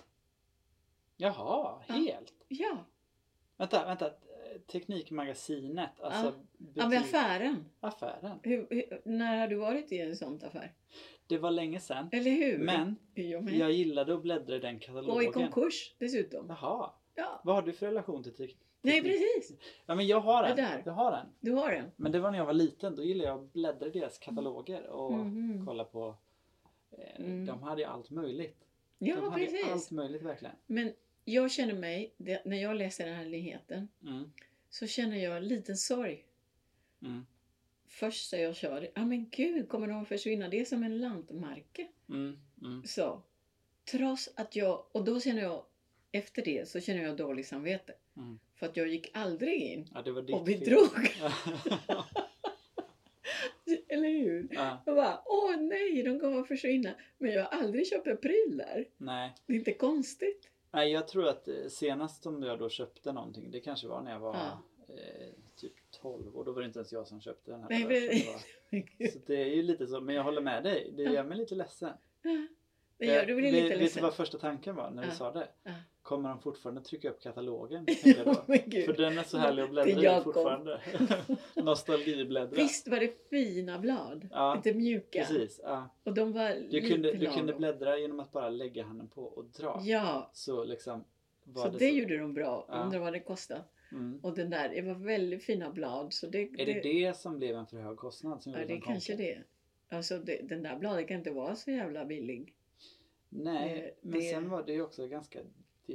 Jaha, 1.16 1.82
Ja. 1.86 1.94
helt. 1.94 2.32
Ja, 2.48 2.84
Vänta, 3.56 3.86
vänta. 3.86 4.10
Teknikmagasinet. 4.72 6.00
Alltså 6.00 6.34
ja 6.74 6.88
men 6.88 6.98
affären. 6.98 7.64
affären. 7.80 8.38
Hur, 8.42 8.66
hur, 8.70 9.00
när 9.04 9.40
har 9.40 9.48
du 9.48 9.56
varit 9.56 9.92
i 9.92 9.98
en 9.98 10.16
sån 10.16 10.40
affär? 10.44 10.72
Det 11.26 11.38
var 11.38 11.50
länge 11.50 11.80
sedan. 11.80 12.08
Eller 12.12 12.30
hur? 12.30 12.58
Men 12.58 12.96
jag 13.14 13.44
med. 13.44 13.54
jag 13.54 13.72
gillade 13.72 14.14
att 14.14 14.22
bläddra 14.22 14.56
i 14.56 14.58
den 14.58 14.76
Och 14.76 14.82
i 14.82 14.84
katalogen. 14.86 15.32
konkurs 15.32 15.94
dessutom. 15.98 16.46
Jaha. 16.48 16.90
Ja. 17.14 17.40
Vad 17.44 17.54
har 17.54 17.62
du 17.62 17.72
för 17.72 17.86
relation 17.86 18.22
till 18.22 18.32
teknik? 18.34 18.58
Nej, 18.82 19.02
precis. 19.02 19.52
Ja 19.86 19.94
men 19.94 20.06
jag 20.06 20.20
har 20.20 20.44
en. 20.44 20.56
där. 20.56 20.82
Jag 20.86 20.92
har 20.92 21.12
en. 21.12 21.26
Du 21.40 21.52
har 21.52 21.70
den. 21.70 21.90
Men 21.96 22.12
det 22.12 22.20
var 22.20 22.30
när 22.30 22.38
jag 22.38 22.46
var 22.46 22.52
liten. 22.52 22.96
Då 22.96 23.02
gillade 23.04 23.28
jag 23.28 23.38
att 23.44 23.52
bläddra 23.52 23.86
i 23.86 23.90
deras 23.90 24.18
kataloger 24.18 24.86
och 24.86 25.12
Mhm. 25.12 25.66
kolla 25.66 25.84
på. 25.84 26.14
Eh, 26.98 27.20
Mm. 27.24 27.46
De 27.46 27.62
hade 27.62 27.82
ju 27.82 27.88
allt 27.88 28.10
möjligt. 28.10 28.56
Ja, 28.98 29.16
de 29.16 29.32
hade 29.32 29.44
precis. 29.44 29.70
allt 29.72 29.90
möjligt 29.90 30.22
verkligen. 30.22 30.54
Men 30.66 30.92
jag 31.24 31.50
känner 31.50 31.74
mig, 31.74 32.14
det, 32.16 32.44
när 32.44 32.62
jag 32.62 32.76
läser 32.76 33.06
den 33.06 33.14
här 33.14 33.24
nyheten, 33.24 33.88
Mm. 34.02 34.32
så 34.70 34.86
känner 34.86 35.16
jag 35.16 35.36
en 35.36 35.48
liten 35.48 35.76
sorg. 35.76 36.24
Mm. 37.02 37.26
Först 37.86 38.32
när 38.32 38.40
jag 38.40 38.56
kör, 38.56 38.90
ja 38.94 39.04
men 39.04 39.28
gud, 39.30 39.68
kommer 39.68 39.86
de 39.88 40.02
att 40.02 40.08
försvinna? 40.08 40.48
Det 40.48 40.60
är 40.60 40.64
som 40.64 40.82
en 40.82 40.98
lantmärke. 41.00 41.88
Mm. 42.08 42.38
Mm. 42.62 42.82
Så, 42.86 43.22
trots 43.90 44.30
att 44.36 44.56
jag, 44.56 44.84
och 44.92 45.04
då 45.04 45.20
känner 45.20 45.42
jag, 45.42 45.64
efter 46.12 46.44
det 46.44 46.68
så 46.68 46.80
känner 46.80 47.02
jag 47.02 47.16
dåligt 47.16 47.46
samvete. 47.46 47.94
Mm. 48.16 48.38
För 48.54 48.66
att 48.66 48.76
jag 48.76 48.88
gick 48.88 49.10
aldrig 49.14 49.60
in 49.62 49.88
Ja, 49.94 50.00
och 50.34 50.44
bedrog. 50.44 50.88
Eller 53.88 54.08
hur? 54.08 54.48
ja, 54.50 54.82
Jag 54.86 54.96
bara, 54.96 55.22
åh 55.26 55.56
nej, 55.56 56.02
de 56.02 56.20
kommer 56.20 56.40
att 56.40 56.48
försvinna. 56.48 56.94
Men 57.18 57.30
jag 57.32 57.42
har 57.44 57.58
aldrig 57.60 57.86
köpt 57.88 58.06
en 58.06 58.16
pryl 58.16 58.56
där. 58.56 58.88
nej. 58.96 59.32
Det 59.46 59.52
är 59.52 59.56
inte 59.58 59.72
konstigt. 59.72 60.48
Nej, 60.72 60.92
jag 60.92 61.08
tror 61.08 61.28
att 61.28 61.48
eh, 61.48 61.54
senast 61.68 62.22
som 62.22 62.42
jag 62.42 62.58
då 62.58 62.68
köpte 62.68 63.12
någonting, 63.12 63.50
det 63.50 63.60
kanske 63.60 63.88
var 63.88 64.02
när 64.02 64.12
jag 64.12 64.20
var 64.20 64.34
Ja. 64.34 64.62
eh, 64.94 65.28
typ 65.56 65.72
12 65.90 66.36
och 66.36 66.44
då 66.44 66.52
var 66.52 66.60
det 66.60 66.66
inte 66.66 66.78
ens 66.78 66.92
jag 66.92 67.06
som 67.08 67.20
köpte 67.20 67.50
den 67.50 67.60
här. 67.60 67.68
Nej, 67.70 67.84
det 67.84 68.26
var, 69.00 69.08
så 69.12 69.18
det 69.26 69.42
är 69.42 69.46
ju 69.46 69.62
lite 69.62 69.86
så, 69.86 70.00
men 70.00 70.14
jag 70.14 70.22
håller 70.22 70.40
med 70.42 70.62
dig. 70.64 70.92
Det 70.96 71.02
gör 71.02 71.24
mig 71.24 71.36
lite 71.38 71.54
ledsen. 71.54 71.92
Det 72.98 73.06
gör 73.06 73.26
du 73.26 73.32
Eh, 73.32 73.52
lite 73.52 73.52
vet, 73.62 73.64
vet 73.70 73.78
du 73.78 73.84
ledsen. 73.84 74.02
vad 74.02 74.14
första 74.14 74.38
tanken 74.38 74.74
var 74.76 74.90
när 74.90 75.04
du 75.04 75.10
sa 75.10 75.32
det? 75.32 75.48
Kommer 76.16 76.28
de 76.28 76.40
fortfarande 76.40 76.80
trycka 76.80 77.10
upp 77.10 77.20
katalogen? 77.22 77.84
gud. 78.66 78.86
För 78.86 78.92
den 78.92 79.18
är 79.18 79.22
så 79.22 79.38
härlig 79.38 79.62
att 79.62 79.70
bläddra 79.70 80.18
i 80.18 80.22
fortfarande. 80.22 80.80
Nostalgibläddra. 81.56 82.56
Visst 82.56 82.88
var 82.88 83.00
det 83.00 83.28
fina 83.30 83.78
blad? 83.78 84.28
Ja, 84.30 84.54
Lite 84.54 84.78
mjuka. 84.78 85.18
precis. 85.18 85.60
Ja. 85.62 85.88
Och 86.04 86.14
de 86.14 86.32
var 86.32 86.50
Du, 86.54 86.60
lite 86.68 86.88
kunde, 86.88 87.12
du 87.12 87.26
kunde 87.26 87.52
bläddra 87.54 87.98
genom 87.98 88.20
att 88.20 88.32
bara 88.32 88.48
lägga 88.48 88.84
handen 88.84 89.08
på 89.08 89.22
och 89.22 89.44
dra. 89.44 89.80
Ja, 89.84 90.30
Så 90.32 90.64
liksom 90.64 91.04
så 91.54 91.64
det 91.68 91.78
det 91.78 91.78
så. 91.90 91.96
gjorde 91.96 92.18
de 92.18 92.34
bra. 92.34 92.66
Ja. 92.68 92.82
Undrar 92.84 92.98
vad 92.98 93.12
det 93.12 93.20
kostade. 93.20 93.60
Mm. 93.92 94.20
Och 94.22 94.34
den 94.34 94.50
där, 94.50 94.68
det 94.68 94.82
var 94.82 94.94
väldigt 94.94 95.44
fina 95.44 95.70
blad. 95.70 96.12
Så 96.12 96.26
det, 96.26 96.38
Är 96.42 96.66
det 96.66 96.80
det 96.82 97.16
som 97.16 97.38
blev 97.38 97.56
en 97.56 97.66
för 97.66 97.76
hög 97.76 97.96
kostnad? 97.96 98.42
Som 98.42 98.52
Ja, 98.52 98.58
det 98.66 98.72
är 98.74 98.80
kanske 98.80 99.16
det. 99.16 99.38
Alltså 99.88 100.18
det, 100.18 100.40
den 100.48 100.62
där 100.62 100.76
bladet 100.78 101.08
kan 101.08 101.16
inte 101.16 101.30
vara 101.30 101.56
så 101.56 101.70
jävla 101.70 102.04
billig. 102.04 102.54
Nej, 103.28 103.78
Eh, 103.78 103.90
men 104.00 104.20
det- 104.20 104.30
sen 104.30 104.50
var 104.50 104.62
det 104.62 104.72
ju 104.72 104.82
också 104.82 105.06
ganska 105.06 105.38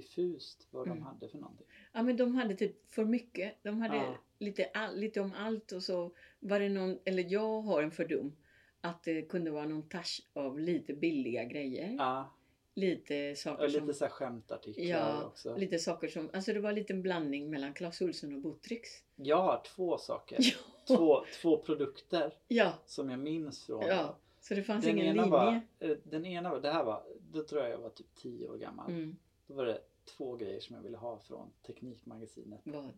diffust 0.01 0.68
vad 0.72 0.86
de 0.88 0.92
Mm. 0.92 1.04
hade 1.04 1.30
för 1.30 1.38
någonting. 1.38 1.68
Ja 1.94 2.04
men 2.04 2.18
de 2.18 2.36
hade 2.36 2.56
typ 2.56 2.94
för 2.94 3.06
mycket. 3.06 3.56
De 3.63 3.82
hade 3.82 3.96
Ja. 3.98 4.16
lite, 4.39 4.66
all, 4.74 4.96
lite 5.00 5.22
om 5.22 5.34
allt 5.38 5.72
och 5.72 5.84
så 5.84 6.12
var 6.39 6.60
det 6.60 6.70
någon, 6.70 7.00
eller 7.06 7.25
jag 7.27 7.62
har 7.62 7.84
en 7.84 7.92
fördom. 7.92 8.36
Att 8.82 9.04
det 9.04 9.22
kunde 9.22 9.51
vara 9.51 9.66
någon 9.66 9.89
touch 9.89 10.22
av 10.34 10.60
lite 10.60 10.94
billiga 10.94 11.44
grejer. 11.44 11.96
Ja, 11.98 12.34
Lite 12.74 13.36
saker 13.36 13.66
och 13.66 13.72
som... 13.72 13.82
lite 13.82 13.94
så 13.94 14.06
här 14.06 14.12
skämtartiklar 14.12 14.86
Ja, 14.86 15.24
också. 15.25 15.58
Lite 15.58 15.80
saker 15.80 16.08
som, 16.08 16.30
alltså 16.34 16.54
det 16.54 16.60
var 16.60 16.72
lite 16.74 16.94
en 16.94 17.01
blandning 17.01 17.50
mellan 17.50 17.74
Clas 17.74 18.01
Ohlson 18.01 18.34
och 18.36 18.42
Buttricks. 18.42 18.89
Har 19.34 19.62
två 19.75 19.98
saker. 19.98 20.38
Ja, 20.89 20.96
Två, 20.98 21.25
två 21.42 21.58
produkter 21.58 22.34
ja, 22.48 22.74
som 22.86 23.10
jag 23.10 23.20
minns 23.20 23.66
från. 23.66 23.86
ja. 23.88 24.18
Så 24.42 24.54
det 24.56 24.63
fanns 24.63 24.86
Den 24.86 24.98
ingen 24.98 25.08
ena, 25.16 25.22
linje. 25.24 25.32
var, 25.32 25.62
eh, 25.92 25.98
den 26.04 26.25
ena 26.25 26.50
var, 26.51 26.60
det 26.62 26.72
här 26.72 26.84
var, 26.84 27.04
då 27.32 27.44
tror 27.44 27.62
jag 27.62 27.72
jag 27.72 27.77
var 27.80 27.89
typ 27.89 28.16
10 28.16 28.48
år 28.48 28.58
gammal. 28.58 28.92
Mm, 28.92 29.18
Då 29.48 29.54
var 29.54 29.66
det 29.66 29.82
två 30.06 30.36
grejer 30.36 30.60
som 30.60 30.75
jag 30.75 30.84
ville 30.84 30.98
ha 30.98 31.20
från 31.20 31.51
Teknikmagasinet. 31.62 32.62
vad? 32.63 32.94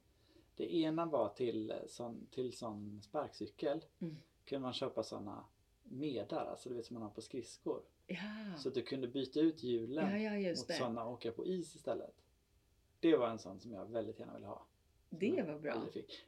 Det 0.55 0.75
ena 0.75 1.05
var 1.05 1.29
till 1.29 1.71
eh, 1.71 1.77
sån, 1.87 2.27
till 2.31 2.57
sån 2.57 3.01
sparkcykel. 3.01 3.85
Mm. 3.99 4.17
kunde 4.45 4.61
man 4.61 4.73
köpa 4.73 5.03
såna 5.03 5.43
medar, 5.83 6.45
alltså 6.45 6.69
du 6.69 6.75
vet 6.75 6.85
som 6.85 6.93
man 6.93 7.03
har 7.03 7.09
på 7.09 7.21
skridskor. 7.21 7.81
Ja. 8.07 8.57
Så 8.57 8.67
att 8.67 8.73
du 8.73 8.81
kunde 8.81 9.07
byta 9.07 9.39
ut 9.39 9.63
hjulen 9.63 10.21
ja, 10.21 10.37
ja, 10.37 10.49
mot 10.49 10.57
sådana 10.57 11.05
och 11.05 11.13
åka 11.13 11.31
på 11.31 11.47
is 11.47 11.75
istället. 11.75 12.15
Det 12.99 13.15
var 13.15 13.27
en 13.27 13.39
sån 13.39 13.59
som 13.59 13.71
jag 13.71 13.85
väldigt 13.85 14.19
gärna 14.19 14.33
ville 14.33 14.47
ha. 14.47 14.65
Det 15.09 15.43
var 15.47 15.59
bra. 15.59 15.85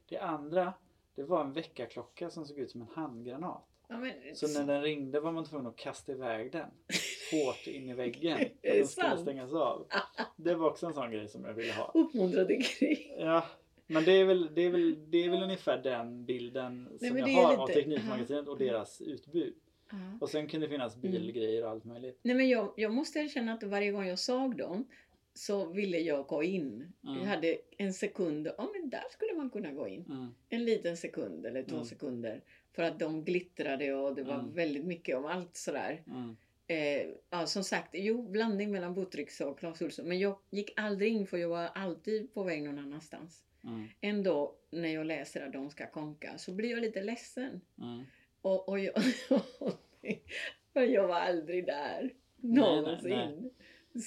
Det 0.07 0.17
andra, 0.17 0.73
det 1.15 1.23
var 1.23 1.43
en 1.43 1.53
väckarklocka 1.53 2.29
som 2.29 2.45
såg 2.45 2.57
ut 2.57 2.71
som 2.71 2.81
en 2.81 2.87
handgranat. 2.87 3.63
Ja, 3.87 3.97
men, 3.97 4.35
Så 4.35 4.47
när 4.47 4.73
den 4.73 4.81
ringde 4.81 5.19
var 5.19 5.31
man 5.31 5.45
tvungen 5.45 5.67
att 5.67 5.75
kasta 5.75 6.11
iväg 6.11 6.51
den 6.51 6.69
hårt 7.31 7.67
in 7.67 7.89
i 7.89 7.93
väggen. 7.93 8.37
För 8.37 8.45
att 8.45 8.51
det 8.61 8.77
den 8.77 8.87
skulle 8.87 9.07
sant? 9.09 9.21
stängas 9.21 9.53
av. 9.53 9.87
Det 10.37 10.55
var 10.55 10.69
också 10.69 10.85
en 10.87 10.93
sån 10.93 11.11
grej 11.11 11.27
som 11.27 11.45
jag 11.45 11.53
ville 11.53 11.73
ha. 11.73 11.91
Uppmuntrade 11.93 12.55
krig. 12.61 13.13
Ja, 13.19 13.45
men 13.87 14.03
det 14.03 14.11
är 14.11 14.25
väl, 14.25 14.49
det 14.55 14.61
är 14.61 14.69
väl, 14.69 15.11
det 15.11 15.17
är 15.25 15.29
väl 15.29 15.43
ungefär 15.43 15.77
den 15.77 16.25
bilden 16.25 16.89
som 16.99 17.07
men 17.13 17.31
jag 17.33 17.41
har 17.43 17.57
av 17.57 17.67
lite- 17.69 17.79
Teknikmagasinet 17.79 18.47
och 18.47 18.57
deras 18.57 19.01
utbud. 19.01 19.53
Ja. 19.91 19.97
Och 20.21 20.29
sen 20.29 20.47
kan 20.47 20.61
det 20.61 20.69
finnas 20.69 20.95
Mm. 20.95 21.11
bilgrejer 21.11 21.63
och 21.65 21.69
allt 21.71 21.83
möjligt. 21.85 22.19
Nej 22.21 22.35
men 22.35 22.49
jag, 22.49 22.73
jag 22.77 22.91
måste 22.93 23.19
erkänna 23.19 23.53
att 23.53 23.63
varje 23.63 23.91
gång 23.91 24.05
jag 24.07 24.19
såg 24.19 24.57
dem 24.57 24.87
så 25.33 25.65
ville 25.65 25.97
jag 25.99 26.25
gå 26.27 26.43
in. 26.43 26.93
Mm. 27.03 27.17
Jag 27.19 27.25
hade 27.25 27.57
en 27.77 27.93
sekund, 27.93 28.47
ja 28.57 28.69
men 28.73 28.89
där 28.89 29.03
skulle 29.11 29.33
man 29.33 29.49
kunna 29.49 29.71
gå 29.71 29.87
in. 29.87 30.05
Mm. 30.09 30.27
En 30.49 30.65
liten 30.65 30.97
sekund 30.97 31.45
eller 31.45 31.63
två 31.63 31.75
Mm. 31.75 31.85
sekunder. 31.85 32.41
För 32.75 32.83
att 32.83 32.99
de 32.99 33.23
glittrade 33.23 33.93
och 33.93 34.15
det 34.15 34.23
var 34.23 34.33
Mm. 34.39 34.53
väldigt 34.53 34.85
mycket 34.85 35.17
om 35.17 35.25
allt 35.25 35.55
sådär. 35.57 36.03
Mm. 36.07 36.37
Eh, 36.71 37.07
ja, 37.29 37.45
som 37.45 37.63
sagt, 37.63 37.89
jo, 37.93 38.21
blandning 38.21 38.71
mellan 38.71 38.93
Buttricks 38.93 39.41
och 39.41 39.59
Clas 39.59 39.81
Ohlson. 39.81 40.07
Men 40.07 40.19
jag 40.19 40.37
gick 40.49 40.79
aldrig 40.79 41.13
in 41.13 41.27
för 41.27 41.37
jag 41.37 41.49
var 41.49 41.69
alltid 41.75 42.33
på 42.33 42.43
väg 42.43 42.63
någon 42.63 42.79
annanstans. 42.79 43.43
Mm. 43.63 43.87
Ändå, 44.01 44.55
när 44.69 44.89
jag 44.89 45.05
läser 45.05 45.47
att 45.47 45.53
de 45.53 45.69
ska 45.69 45.87
konka 45.87 46.37
så 46.37 46.51
blir 46.51 46.71
jag 46.71 46.81
lite 46.81 47.03
ledsen. 47.03 47.61
Mm. 47.77 48.03
Och, 48.41 48.69
och 48.69 48.79
jag, 48.79 48.93
för 50.73 50.81
jag 50.81 51.07
var 51.07 51.19
aldrig 51.19 51.65
där. 51.65 52.01
Nej, 52.01 52.13
nej, 52.37 52.81
Någonsin. 52.81 53.51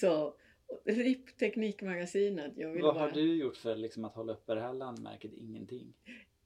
Så, 0.01 0.35
RIP 0.85 1.37
Teknikmagasinet. 1.39 2.53
Jag 2.57 2.73
vill 2.73 2.83
Vad 2.83 2.95
bara... 2.95 3.05
har 3.05 3.11
du 3.11 3.37
gjort 3.37 3.57
för 3.57 3.77
liksom, 3.77 4.05
att 4.05 4.15
hålla 4.15 4.33
uppe 4.33 4.55
det 4.55 4.61
här 4.61 4.73
landmärket? 4.73 5.33
Ingenting. 5.33 5.95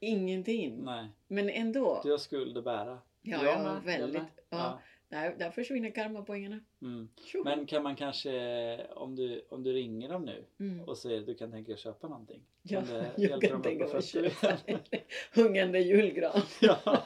Ingenting. 0.00 0.84
Nej, 0.84 1.08
Men 1.28 1.50
ändå. 1.50 2.00
du 2.04 2.10
har 2.10 2.18
skuld 2.18 2.58
att 2.58 2.64
bära. 2.64 2.98
Ja, 3.22 3.44
Jag 3.44 3.54
jag 3.54 3.64
var 3.64 3.80
väldigt... 3.80 4.22
med. 4.22 4.30
Ja, 4.50 4.80
där, 5.08 5.34
där 5.38 5.50
försvinner 5.50 5.90
karmapoängerna. 5.90 6.60
Mm. 6.82 7.08
Men 7.44 7.66
kan 7.66 7.82
man 7.82 7.96
kanske, 7.96 8.86
om 8.94 9.16
du, 9.16 9.46
om 9.48 9.62
du 9.62 9.72
ringer 9.72 10.08
dem 10.08 10.24
nu 10.24 10.44
Mm. 10.60 10.80
och 10.88 10.98
säger 10.98 11.20
att 11.20 11.26
du 11.26 11.34
kan 11.34 11.50
tänka 11.50 11.66
dig 11.66 11.74
att 11.74 11.80
köpa 11.80 12.08
någonting. 12.08 12.42
Ja, 12.62 12.82
jag 13.16 13.42
kan 13.42 13.62
tänka 13.62 13.84
mig 13.86 13.96
att 13.96 14.04
köpa 14.04 14.46
igen? 14.66 14.78
en 14.92 15.00
Hungande 15.34 15.78
julgran. 15.80 16.40
Ja. 16.60 17.00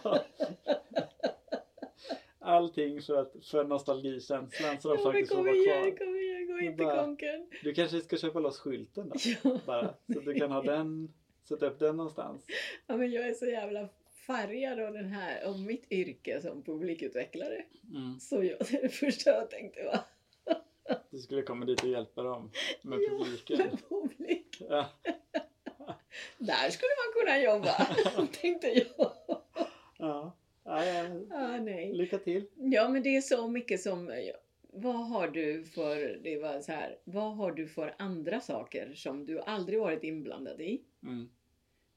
Allting 2.44 3.02
för, 3.02 3.16
att, 3.16 3.32
för 3.50 3.64
nostalgikänslan 3.64 4.80
så 4.80 4.88
de 4.88 4.98
Ja, 4.98 5.04
faktiskt 5.12 5.32
får 5.34 5.42
vara 5.42 5.54
igen, 5.54 5.82
kvar. 5.96 6.06
kom 6.06 6.16
igen, 6.16 6.46
gå 6.46 6.52
Det 6.56 6.64
är 6.64 6.66
in 6.70 6.76
till 6.76 6.86
bara- 6.86 7.04
konken. 7.04 7.48
Du 7.62 7.74
kanske 7.74 8.00
ska 8.00 8.16
köpa 8.16 8.38
loss 8.40 8.58
skylten 8.58 9.08
då? 9.08 9.14
Ja. 9.44 9.58
Bara, 9.66 9.94
så 10.12 10.18
att 10.18 10.24
du 10.24 10.34
kan 10.34 10.50
ha 10.50 10.62
den, 10.62 11.12
sätta 11.48 11.66
upp 11.66 11.78
den 11.78 11.96
någonstans. 11.96 12.46
ja, 12.86 12.96
men 12.96 13.10
jag 13.12 13.28
är 13.28 13.34
så 13.34 13.46
jävla 13.46 13.88
färgad 14.26 14.80
av 14.80 14.92
den 14.92 15.06
här, 15.08 15.44
av 15.44 15.60
mitt 15.60 15.92
yrke 15.92 16.40
som 16.40 16.62
publikutvecklare. 16.62 17.64
Mm. 17.94 18.20
Så 18.20 18.44
jag, 18.44 18.58
det 18.82 18.88
första 18.88 19.30
jag 19.30 19.50
tänkte 19.50 19.84
va. 19.84 20.04
Du 21.10 21.18
skulle 21.18 21.42
komma 21.42 21.64
dit 21.64 21.82
och 21.82 21.88
hjälpa 21.88 22.22
dem 22.22 22.50
med 22.82 22.98
Ja, 23.02 23.08
publiken. 23.18 23.58
med 23.58 23.78
publik. 23.88 24.56
Ja. 24.68 24.86
Där 26.38 26.70
skulle 26.70 26.90
man 27.04 27.22
kunna 27.24 27.42
jobba, 27.42 27.86
tänkte 28.40 28.66
jag. 28.68 29.12
Ja. 29.98 30.36
Ja, 30.64 30.84
ja. 30.84 31.04
Ah, 31.30 31.56
nej. 31.56 31.92
Lycka 31.92 32.18
till. 32.18 32.46
Ja, 32.56 32.88
men 32.88 33.02
det 33.02 33.16
är 33.16 33.20
så 33.20 33.48
mycket 33.48 33.80
som... 33.80 34.08
ja, 34.08 34.34
Vad 34.62 35.08
har 35.08 35.28
du 35.28 35.64
för... 35.64 36.18
Det 36.22 36.38
var 36.38 36.60
så 36.60 36.72
här. 36.72 36.98
Vad 37.04 37.36
har 37.36 37.52
du 37.52 37.68
för 37.68 37.94
andra 37.98 38.40
saker 38.40 38.94
som 38.94 39.26
du 39.26 39.40
aldrig 39.40 39.80
varit 39.80 40.04
inblandad 40.04 40.60
i? 40.60 40.82
Mm. 41.02 41.28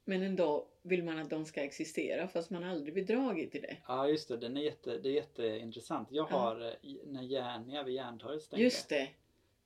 Men 0.06 0.22
ändå 0.22 0.68
vill 0.82 1.04
man 1.04 1.18
att 1.20 1.30
de 1.30 1.46
ska 1.46 1.62
existera 1.64 2.28
fast 2.28 2.50
man 2.50 2.64
aldrig 2.64 2.94
bidragit 2.94 3.52
till 3.52 3.62
det. 3.62 3.78
Ja 3.88 4.08
just 4.10 4.28
det, 4.28 4.38
den 4.38 4.58
är 4.58 4.62
jätte, 4.62 4.98
det 4.98 5.10
är 5.10 5.14
jätteintressant. 5.14 6.08
Jag 6.12 6.28
Ja. 6.32 6.38
har, 6.38 6.62
eh, 6.62 6.68
i- 6.90 7.02
när 7.06 7.22
Järnia 7.24 7.84
vid 7.84 7.96
Järntorget 7.96 8.42
stängde. 8.42 8.64
Just 8.64 8.90
det. 8.90 9.10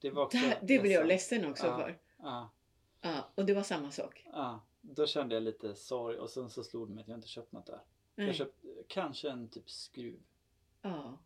Det 0.01 0.10
var 0.10 0.24
också 0.25 0.38
Där, 0.38 0.58
det 0.62 0.79
blev 0.79 0.91
jag 0.91 1.08
ledsen 1.08 1.46
också 1.46 1.65
Ja. 1.67 1.77
för. 1.77 1.98
Ja, 2.17 2.50
Ja, 3.01 3.31
och 3.36 3.46
det 3.46 3.53
var 3.53 3.63
samma 3.63 3.91
sak. 3.91 4.25
ja. 4.34 4.65
Då 4.81 5.08
kände 5.08 5.36
jag 5.36 5.43
lite 5.43 5.75
sorg 5.75 6.17
och 6.17 6.29
sen 6.29 6.50
så 6.50 6.63
slog 6.63 6.88
det 6.88 6.93
mig 6.93 7.01
att 7.01 7.08
jag 7.08 7.17
inte 7.17 7.27
köpt 7.27 7.51
något 7.51 7.65
där. 7.65 7.79
Nej. 8.15 8.27
Jag 8.27 8.36
köpte 8.36 8.67
kanske 8.88 9.29
en 9.29 9.50
typ 9.50 9.69
skruv. 9.69 10.19
Ja. 10.81 11.17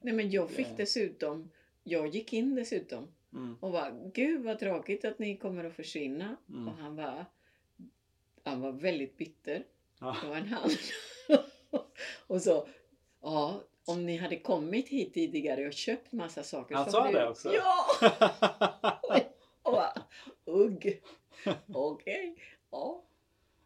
Nej, 0.00 0.14
men 0.14 0.30
jag 0.30 0.50
fick 0.50 0.66
Det- 0.68 0.74
dessutom... 0.76 1.50
Jag 1.84 2.06
gick 2.08 2.32
in 2.32 2.54
dessutom 2.54 3.08
Mm. 3.32 3.56
och 3.60 3.72
var 3.72 4.10
Gud 4.14 4.44
vad 4.44 4.58
tråkigt 4.58 5.04
att 5.04 5.18
ni 5.18 5.36
kommer 5.36 5.64
att 5.64 5.74
försvinna. 5.74 6.36
Mm. 6.48 6.68
Och 6.68 6.74
han 6.74 6.96
var... 6.96 7.24
Han 8.46 8.60
var 8.60 8.72
väldigt 8.72 9.16
bitter. 9.16 9.64
Ja. 10.00 10.16
Det 10.22 10.28
var 10.28 10.36
en 10.36 10.46
han. 10.48 10.70
och 12.26 12.42
så, 12.42 12.68
ja, 13.22 13.60
om 13.84 14.06
ni 14.06 14.16
hade 14.16 14.36
kommit 14.38 14.88
hit 14.88 15.14
tidigare 15.14 15.66
och 15.66 15.72
köpt 15.72 16.12
massa 16.12 16.42
saker. 16.42 16.74
Han 16.74 16.90
sa 16.90 17.10
det 17.12 17.28
också? 17.28 17.52
Ja! 17.54 17.86
Och 19.62 19.72
bara, 19.72 19.92
ugg. 20.44 21.02
Okej. 21.74 22.36
Ja. 22.70 23.02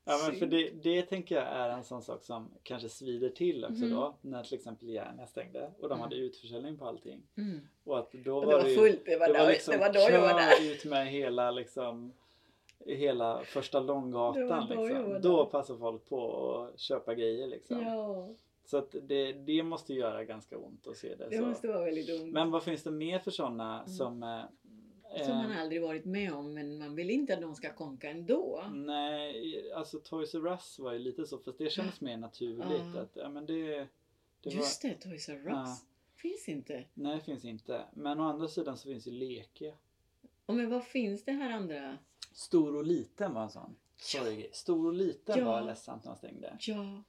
Ja 0.05 0.19
men 0.27 0.37
för 0.39 0.47
det, 0.47 0.71
det 0.71 1.03
tänker 1.03 1.35
jag 1.35 1.45
är 1.47 1.69
en 1.69 1.85
sån 1.85 2.03
sak 2.03 2.23
som 2.25 2.51
kanske 2.63 2.89
svider 2.89 3.29
till 3.29 3.65
också 3.65 3.85
Mhm. 3.85 3.91
då. 3.91 4.15
När 4.21 4.43
till 4.45 4.55
exempel 4.55 4.89
Järnia 4.89 5.27
stängde 5.27 5.71
och 5.81 5.89
de 5.89 5.95
Mm. 5.95 6.01
hade 6.01 6.17
utförsäljning 6.17 6.77
på 6.79 6.85
allting. 6.87 7.23
Mm. 7.37 7.61
Och 7.85 7.99
att 7.99 8.13
då 8.13 8.35
Och 8.37 8.41
det 8.41 8.47
var 8.47 8.55
var 8.57 8.63
det 8.65 8.71
ju 8.71 8.77
fullt. 8.77 9.03
Det 9.07 9.17
var, 9.17 9.27
det 9.29 9.33
då, 9.33 9.39
var 9.45 9.51
liksom 9.51 9.73
det 9.73 9.79
var 9.79 9.93
då 9.93 10.01
jag 10.01 10.21
var 10.21 10.35
där. 10.41 10.71
ut 10.73 10.85
med 10.85 11.07
hela 11.07 11.51
liksom 11.51 12.13
Hela 12.87 13.45
första 13.45 13.81
långgatan 13.81 14.49
var 14.69 14.77
då 14.77 14.83
liksom. 14.85 15.11
var 15.11 15.21
Då 15.21 15.47
passar 15.47 15.77
folk 15.77 16.09
på 16.09 16.57
att 16.75 16.81
köpa 16.81 17.15
grejer 17.15 17.47
liksom. 17.47 17.81
Ja, 17.83 18.29
Så 18.65 18.77
att 18.77 18.95
det, 19.03 19.33
det 19.33 19.63
måste 19.63 19.95
göra 19.95 20.25
ganska 20.25 20.59
ont 20.59 20.87
att 20.87 20.97
se 20.97 21.15
det. 21.15 21.29
det 21.31 21.37
så. 21.39 21.47
måste 21.47 21.69
vara 21.69 21.85
väldigt 21.85 22.07
dumt. 22.07 22.33
Men 22.33 22.51
vad 22.51 22.63
finns 22.65 22.83
det 22.83 22.91
mer 22.91 23.19
för 23.19 23.31
sådana 23.31 23.75
Mm. 23.77 23.89
som 23.89 24.23
eh, 24.23 24.41
Som 25.25 25.37
man 25.37 25.51
eh, 25.53 25.61
aldrig 25.61 25.83
varit 25.83 26.05
med 26.05 26.33
om 26.35 26.55
men 26.55 26.79
man 26.79 26.95
vill 26.95 27.11
inte 27.11 27.35
att 27.35 27.41
de 27.41 27.55
ska 27.55 27.73
konka 27.75 28.11
ändå. 28.11 28.65
Nej, 28.75 29.73
alltså 29.73 29.99
Toys 29.99 30.35
R 30.35 30.47
Us 30.47 30.79
var 30.79 30.93
ju 30.93 30.99
lite 30.99 31.27
så 31.27 31.39
fast 31.39 31.59
det 31.59 31.71
kändes 31.71 32.01
mer 32.01 32.17
naturligt. 32.17 32.95
Ja. 32.95 33.01
Att, 33.01 33.11
ja, 33.15 33.29
men 33.29 33.47
det, 33.47 33.89
det 34.43 34.51
Just 34.51 34.83
det, 34.83 34.95
Toys 34.95 35.29
R 35.29 35.35
Us. 35.37 35.47
Ja. 35.47 35.77
Finns 36.17 36.49
inte. 36.49 36.85
Nej, 36.95 37.21
finns 37.21 37.45
inte. 37.45 37.85
Men 37.93 38.21
å 38.21 38.23
andra 38.23 38.49
sidan 38.49 38.77
så 38.77 38.89
finns 38.89 39.07
ju 39.07 39.11
Leke. 39.11 39.75
Men 40.47 40.71
vad 40.71 40.85
finns 40.85 41.25
det 41.25 41.33
här 41.33 41.51
andra? 41.51 41.99
Stor 42.33 42.77
och 42.77 42.85
liten 42.87 43.35
var 43.35 43.43
en 43.43 43.51
sån. 43.51 43.77
Sorry, 43.97 44.37
grej. 44.37 44.51
Stor 44.53 44.87
och 44.87 44.93
liten 44.93 45.39
Ja. 45.39 45.45
var 45.45 45.63
ledsamt 45.63 46.05
när 46.05 46.11
de 46.13 46.17
stängde. 46.19 46.57
Ja. 46.61 47.03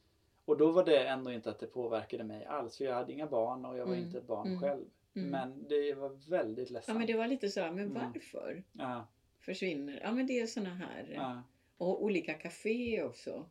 Och 0.45 0.57
då 0.57 0.71
var 0.71 0.85
det 0.85 1.07
ändå 1.07 1.31
inte 1.31 1.49
att 1.49 1.59
det 1.59 1.67
påverkade 1.67 2.23
mig 2.23 2.45
alls. 2.45 2.77
För 2.77 2.85
jag 2.85 2.95
hade 2.95 3.13
inga 3.13 3.27
barn 3.27 3.65
och 3.65 3.77
jag 3.77 3.85
var 3.85 3.93
Mm, 3.93 4.05
inte 4.07 4.21
barn 4.21 4.47
mm, 4.47 4.59
själv. 4.61 4.85
mm. 5.15 5.29
Men 5.29 5.67
det 5.67 5.93
var 5.93 6.29
väldigt 6.29 6.69
Ja 6.69 6.73
ledsamt. 6.73 6.97
men 6.97 7.07
det 7.07 7.13
var 7.17 7.27
lite 7.27 7.49
så 7.49 7.59
men 7.59 7.79
Mm. 7.79 7.93
varför 7.93 8.63
ja, 8.73 9.07
försvinner? 9.39 9.99
Ja 10.03 10.11
men 10.11 10.27
det 10.27 10.39
är 10.39 10.47
såna 10.47 10.69
här. 10.73 11.11
ja, 11.15 11.41
Och 11.77 12.03
olika 12.03 12.33
kaféer 12.33 13.05
också. 13.05 13.45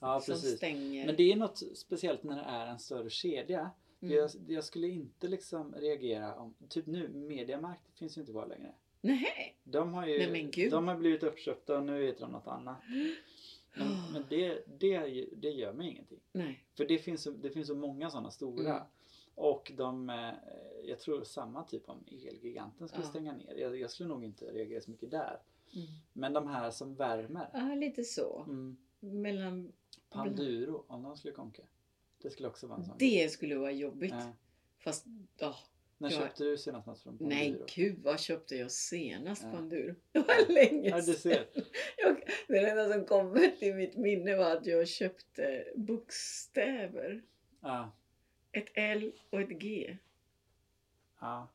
ja, 0.00 0.20
som 0.20 0.34
precis. 0.34 0.56
stänger. 0.56 1.06
Men 1.06 1.16
det 1.16 1.32
är 1.32 1.36
något 1.36 1.62
speciellt 1.76 2.22
när 2.22 2.36
det 2.36 2.42
är 2.42 2.66
en 2.66 2.78
större 2.78 3.10
kedja. 3.10 3.70
Mm. 4.00 4.14
Jag, 4.14 4.30
jag 4.48 4.64
skulle 4.64 4.88
inte 4.88 5.28
liksom 5.28 5.74
reagera 5.74 6.34
om, 6.34 6.54
typ 6.68 6.86
nu, 6.86 7.08
Mediamarkt 7.08 7.98
finns 7.98 8.16
ju 8.16 8.20
inte 8.20 8.32
kvar 8.32 8.46
längre. 8.46 8.72
Nej. 9.00 9.56
De 9.64 9.94
har 9.94 10.06
ju 10.06 10.18
Nej, 10.18 10.30
men 10.30 10.50
gud. 10.50 10.70
de 10.72 10.88
har 10.88 10.96
blivit 10.96 11.22
uppköpta 11.22 11.76
och 11.78 11.84
nu 11.84 12.06
heter 12.06 12.20
de 12.20 12.32
något 12.32 12.46
annat. 12.46 12.76
Men, 13.78 13.88
men 14.12 14.24
det, 14.30 14.62
det, 14.78 15.26
det 15.36 15.50
gör 15.50 15.72
mig 15.72 15.88
ingenting. 15.90 16.20
Nej. 16.32 16.64
För 16.76 16.84
det 16.84 16.98
finns, 16.98 17.22
så- 17.22 17.30
det 17.30 17.50
finns 17.50 17.68
så 17.68 17.74
många 17.74 18.10
sådana 18.10 18.30
stora. 18.30 18.74
Mm. 18.74 18.82
Och 19.34 19.72
de, 19.76 20.10
eh, 20.10 20.30
jag 20.84 20.98
tror 21.00 21.24
samma 21.24 21.62
typ 21.64 21.88
om 21.88 22.04
Elgiganten 22.28 22.88
skulle 22.88 23.04
Ja. 23.04 23.08
stänga 23.10 23.32
ner. 23.32 23.54
Jag, 23.56 23.80
jag 23.80 23.90
skulle 23.90 24.08
nog 24.08 24.24
inte 24.24 24.44
reagera 24.44 24.80
så 24.80 24.90
mycket 24.90 25.10
där. 25.10 25.38
Mm. 25.74 25.86
Men 26.12 26.32
de 26.32 26.46
här 26.46 26.70
som 26.70 26.94
värmer. 26.94 27.48
Ja 27.52 27.74
lite 27.74 28.04
så. 28.04 28.44
Mm. 28.48 28.76
Mellan... 29.00 29.72
Panduro, 30.10 30.84
om 30.88 31.02
de 31.02 31.16
skulle 31.16 31.34
konka. 31.34 31.62
Det 32.22 32.30
skulle 32.30 32.48
också 32.48 32.66
vara 32.66 32.78
en 32.78 32.84
sån. 32.84 32.94
Det 32.98 33.32
skulle 33.32 33.56
vara 33.56 33.72
jobbigt. 33.72 34.14
Ja. 34.14 34.32
Fast, 34.78 35.06
åh, 35.40 35.56
När 35.98 36.10
Ja. 36.10 36.18
köpte 36.18 36.44
du 36.44 36.58
senast 36.58 36.86
något 36.86 37.00
från 37.02 37.18
Panduro? 37.18 37.28
nej 37.38 37.62
gud 37.74 37.98
vad 38.02 38.20
köpte 38.20 38.56
jag 38.56 38.70
senast 38.70 39.42
Ja. 39.42 39.50
på 39.50 39.56
Enduro? 39.56 39.94
Det 40.12 40.18
var 40.18 40.52
länge 40.54 40.88
Ja, 40.88 40.96
du 40.96 41.02
sedan. 41.02 41.14
ser. 41.14 41.46
Jag, 41.96 42.16
det 42.48 42.58
enda 42.70 42.92
som 42.92 43.04
kommer 43.04 43.48
till 43.58 43.74
mitt 43.74 43.96
minne 43.96 44.36
var 44.36 44.56
att 44.56 44.66
jag 44.66 44.88
köpte 44.88 45.64
bokstäver. 45.76 47.22
Ja. 47.60 47.90
Ett 48.52 48.68
L 48.74 49.12
och 49.30 49.40
ett 49.40 49.48
G. 49.48 49.96
Ja. 51.20 51.48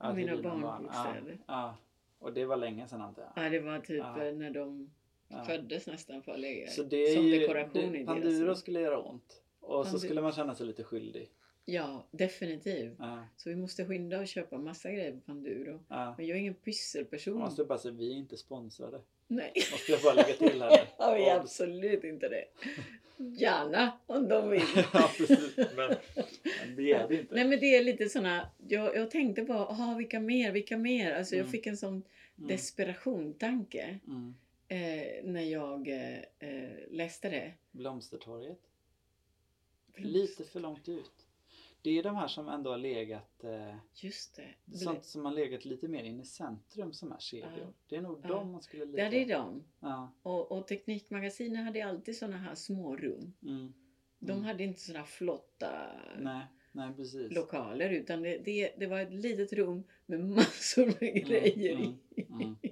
Mina 0.00 0.14
till 0.14 0.26
dina 0.26 0.42
barn. 0.42 0.60
barnbokstäver. 0.60 1.38
Ja. 1.38 1.44
ja. 1.46 1.76
Och 2.18 2.32
det 2.32 2.44
var 2.44 2.56
länge 2.56 2.88
sedan 2.88 3.00
antar 3.00 3.22
jag. 3.34 3.44
Ja, 3.44 3.50
det 3.50 3.60
var 3.60 3.78
typ 3.78 3.98
Ja. 3.98 4.24
eh, 4.24 4.34
när 4.34 4.50
de 4.50 4.90
Ja. 5.28 5.44
föddes 5.44 5.86
nästan 5.86 6.22
för 6.22 6.32
att 6.32 6.40
lägga 6.40 6.66
Så 6.70 6.82
det 6.82 6.96
är 6.96 7.14
som 7.14 7.24
ju, 7.24 7.38
dekoration 7.40 7.92
det, 7.92 7.98
i 7.98 8.04
Panduro 8.06 8.54
skulle 8.54 8.80
göra 8.80 8.98
ont. 9.02 9.42
Och 9.60 9.86
så 9.86 9.96
Pandu- 9.96 10.00
skulle 10.00 10.22
man 10.22 10.32
känna 10.32 10.54
sig 10.54 10.66
lite 10.66 10.84
skyldig. 10.84 11.30
Ja, 11.64 12.06
definitivt. 12.10 12.94
Ja, 12.98 13.26
Så 13.36 13.48
vi 13.50 13.56
måste 13.56 13.84
skynda 13.86 14.20
och 14.20 14.28
köpa 14.28 14.58
massa 14.58 14.90
grejer 14.92 15.12
på 15.12 15.20
Panduro. 15.20 15.80
ja. 15.88 16.14
Men 16.18 16.26
jag 16.26 16.36
är 16.36 16.40
ingen 16.40 16.52
Jag 16.52 16.64
pysselperson. 16.64 17.38
måste 17.38 17.64
bara 17.64 17.78
säga, 17.78 17.94
vi 17.94 18.12
är 18.12 18.16
inte 18.16 18.36
sponsrade. 18.36 19.00
Nej. 19.26 19.52
Måste 19.72 19.92
jag 19.92 20.00
bara 20.02 20.14
lägga 20.14 20.34
till 20.34 20.62
här. 20.62 20.88
Ja, 20.98 21.14
vi 21.14 21.24
är 21.28 21.40
absolut 21.40 22.04
inte 22.04 22.28
det. 22.28 22.44
Gärna 23.16 23.98
om 24.06 24.28
de 24.28 24.50
vill. 24.50 24.62
ja, 24.92 25.10
precis. 25.18 25.56
Men, 25.56 25.66
men 25.76 26.76
det 26.76 26.92
är 26.92 27.08
vi 27.08 27.20
inte. 27.20 27.34
Nej 27.34 27.44
men 27.44 27.60
det 27.60 27.76
är 27.76 27.84
lite 27.84 28.08
såna, 28.08 28.48
jag, 28.68 28.96
jag 28.96 29.10
tänkte 29.10 29.42
bara, 29.42 29.66
aha, 29.66 29.94
vilka 29.94 30.20
mer, 30.20 30.52
vilka 30.52 30.76
mer? 30.78 31.12
Alltså 31.14 31.34
jag 31.34 31.40
Mm. 31.40 31.52
fick 31.52 31.66
en 31.66 31.76
sån 31.76 32.02
Mm. 32.38 32.48
desperation-tanke 32.48 33.98
Mm. 34.06 34.34
eh, 34.68 35.24
när 35.24 35.42
jag 35.42 35.88
eh, 36.38 36.68
läste 36.90 37.30
det. 37.30 37.52
Blomstertorget. 37.70 38.58
Lite 39.96 40.44
för 40.44 40.60
långt 40.60 40.88
ut. 40.88 41.21
Det 41.82 41.98
är 41.98 42.02
de 42.02 42.16
här 42.16 42.28
som 42.28 42.48
ändå 42.48 42.70
har 42.70 42.78
legat 42.78 43.44
eh, 43.44 43.74
Just 43.94 44.36
det. 44.36 44.76
Sånt 44.78 45.04
som 45.04 45.24
har 45.24 45.32
legat 45.32 45.64
lite 45.64 45.88
mer 45.88 46.04
in 46.04 46.20
i 46.20 46.24
centrum 46.24 46.92
som 46.92 47.12
är 47.12 47.18
kedjor. 47.18 47.50
Ja. 47.58 47.66
Det 47.88 47.96
är 47.96 48.00
nog 48.00 48.20
Ja. 48.22 48.28
de 48.28 48.52
man 48.52 48.62
skulle 48.62 48.84
lika... 48.84 49.04
Ja, 49.04 49.10
det 49.10 49.22
är 49.22 49.28
de. 49.28 49.64
Ja. 49.80 50.12
Och, 50.22 50.52
och 50.52 50.66
Teknikmagasinet 50.66 51.64
hade 51.64 51.86
alltid 51.86 52.16
såna 52.16 52.36
här 52.36 52.54
små 52.54 52.96
rum. 52.96 53.32
Mm. 53.42 53.72
De 54.18 54.32
Mm. 54.32 54.44
hade 54.44 54.64
inte 54.64 54.80
såna 54.80 55.04
flotta 55.04 55.70
Nej, 56.18 56.46
nej 56.72 56.94
precis. 56.96 57.32
lokaler 57.32 57.90
utan 57.90 58.22
det, 58.22 58.38
det, 58.38 58.74
det 58.78 58.86
var 58.86 59.00
ett 59.00 59.12
litet 59.12 59.52
rum 59.52 59.84
med 60.06 60.20
massor 60.20 60.86
med 60.86 61.26
grejer 61.26 61.72
mm, 61.76 61.94
i. 62.16 62.22
Mm. 62.30 62.56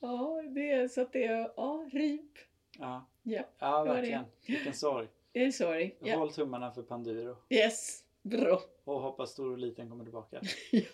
Ja, 0.00 0.42
det 0.54 0.70
är 0.70 0.88
så 0.88 1.00
att 1.00 1.12
det 1.12 1.24
är, 1.24 1.52
ja, 1.56 1.88
rip. 1.92 2.38
Ja. 2.78 3.06
Ja, 3.22 3.44
ja, 3.58 3.84
verkligen. 3.84 4.24
Vilken 4.46 4.74
sorg. 4.74 5.08
Det 5.34 5.44
är 5.44 5.50
sorry. 5.50 5.94
Ja. 6.00 6.16
Håll 6.16 6.32
tummarna 6.32 6.70
för 6.72 6.82
Panduro. 6.82 7.36
Yes, 7.50 8.04
bra. 8.22 8.60
Och 8.84 9.00
hoppas 9.00 9.30
stor 9.30 9.52
och 9.52 9.58
liten 9.58 9.90
kommer 9.90 10.04
tillbaka. 10.04 10.40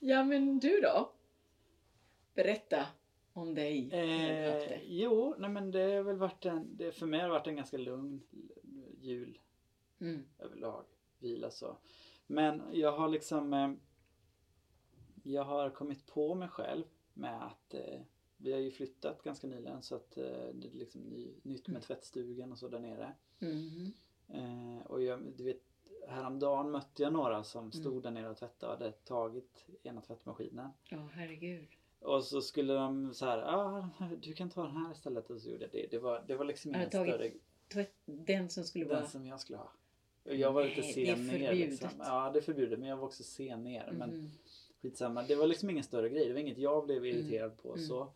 ja, 0.00 0.24
men 0.24 0.58
du 0.58 0.80
då? 0.80 1.12
Berätta 2.34 2.86
om 3.32 3.54
dig. 3.54 3.90
Eh, 3.92 4.82
jo, 4.86 5.34
nej 5.38 5.50
men 5.50 5.70
det 5.70 5.92
har 5.94 6.02
väl 6.02 6.16
varit 6.16 6.44
en, 6.46 6.76
det 6.76 6.92
för 6.92 7.06
mig 7.06 7.20
har 7.20 7.26
det 7.28 7.32
varit 7.32 7.46
en 7.46 7.56
ganska 7.56 7.76
lugn 7.78 8.22
jul 9.00 9.38
Mm. 10.00 10.24
överlag. 10.38 10.84
Vila 11.18 11.50
så. 11.50 11.76
Men 12.26 12.62
jag 12.72 12.92
har 12.92 13.08
liksom 13.08 13.52
eh, 13.54 13.70
Jag 15.22 15.44
har 15.44 15.70
kommit 15.70 16.06
på 16.06 16.34
mig 16.34 16.48
själv 16.48 16.84
med 17.14 17.46
att 17.46 17.74
eh, 17.74 18.00
vi 18.44 18.52
har 18.52 18.60
ju 18.60 18.70
flyttat 18.70 19.22
ganska 19.22 19.46
nyligen 19.46 19.82
så 19.82 19.94
att 19.94 20.16
eh, 20.16 20.24
det 20.54 20.68
är 20.68 20.72
liksom 20.72 21.00
ny, 21.00 21.28
nytt 21.42 21.66
med 21.68 21.76
Mm. 21.76 21.82
tvättstugan 21.82 22.52
och 22.52 22.58
så 22.58 22.68
där 22.68 22.78
nere. 22.78 23.12
Mm. 23.40 23.92
Eh, 24.28 24.86
och 24.86 25.02
jag, 25.02 25.20
du 25.36 25.44
vet, 25.44 25.60
häromdagen 26.08 26.70
mötte 26.70 27.02
jag 27.02 27.12
några 27.12 27.44
som 27.44 27.72
stod 27.72 27.92
Mm. 27.92 28.02
där 28.02 28.10
nere 28.10 28.30
och 28.30 28.36
tvättade 28.36 28.72
och 28.72 28.78
hade 28.78 28.92
tagit 28.92 29.64
ena 29.82 30.00
tvättmaskinen. 30.00 30.68
Ja, 30.88 31.08
herregud. 31.12 31.68
Och 32.00 32.24
så 32.24 32.40
skulle 32.42 32.72
de 32.74 33.14
så 33.14 33.26
här, 33.26 33.38
ah, 33.38 33.88
du 34.22 34.32
kan 34.34 34.50
ta 34.50 34.62
den 34.62 34.76
här 34.76 34.92
istället 34.92 35.30
och 35.30 35.40
så 35.40 35.50
gjorde 35.50 35.62
jag 35.64 35.72
det. 35.72 35.86
Det 35.90 35.98
var, 35.98 36.24
det 36.26 36.36
var 36.36 36.44
liksom 36.44 36.74
ingen 36.74 36.88
större 36.88 37.30
Tvätt, 37.72 37.92
den 38.04 38.50
som 38.50 38.64
skulle 38.64 38.84
vara... 38.84 39.00
den 39.00 39.08
som 39.08 39.26
jag 39.26 39.40
skulle 39.40 39.58
ha. 39.58 39.72
Jag 40.24 40.52
var 40.52 40.64
lite 40.64 40.80
Nej, 40.80 40.92
det 40.94 41.10
är 41.10 41.16
sen 41.16 41.26
ner 41.26 41.32
förbjudet. 41.48 41.70
liksom. 41.70 41.88
Ja 41.98 42.30
det 42.30 42.38
är 42.38 42.42
förbjudet 42.42 42.78
men 42.78 42.88
jag 42.88 42.96
var 42.96 43.04
också 43.04 43.22
sen 43.22 43.64
ner. 43.64 43.92
Men 43.98 44.10
Mhm. 44.10 44.30
skitsamma. 44.82 45.22
Det 45.22 45.34
var 45.34 45.46
liksom 45.46 45.70
ingen 45.70 45.84
större 45.84 46.08
grej. 46.08 46.26
Det 46.28 46.32
var 46.32 46.40
inget 46.40 46.58
jag 46.58 46.84
blev 46.86 46.96
Mm. 47.04 47.08
irriterad 47.10 47.56
på. 47.62 47.68
Mm. 47.74 47.86
Så. 47.86 48.12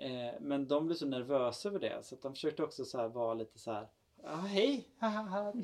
Eh, 0.00 0.34
men 0.40 0.68
de 0.68 0.86
blev 0.86 0.96
så 0.96 1.06
nervösa 1.06 1.68
över 1.68 1.78
det 1.78 1.98
så 2.02 2.16
de 2.22 2.32
försökte 2.34 2.62
också 2.62 2.84
så 2.84 3.08
vara 3.08 3.34
lite 3.34 3.58
så 3.58 3.72
här. 3.72 3.88
Ah, 4.24 4.36
hej, 4.36 4.88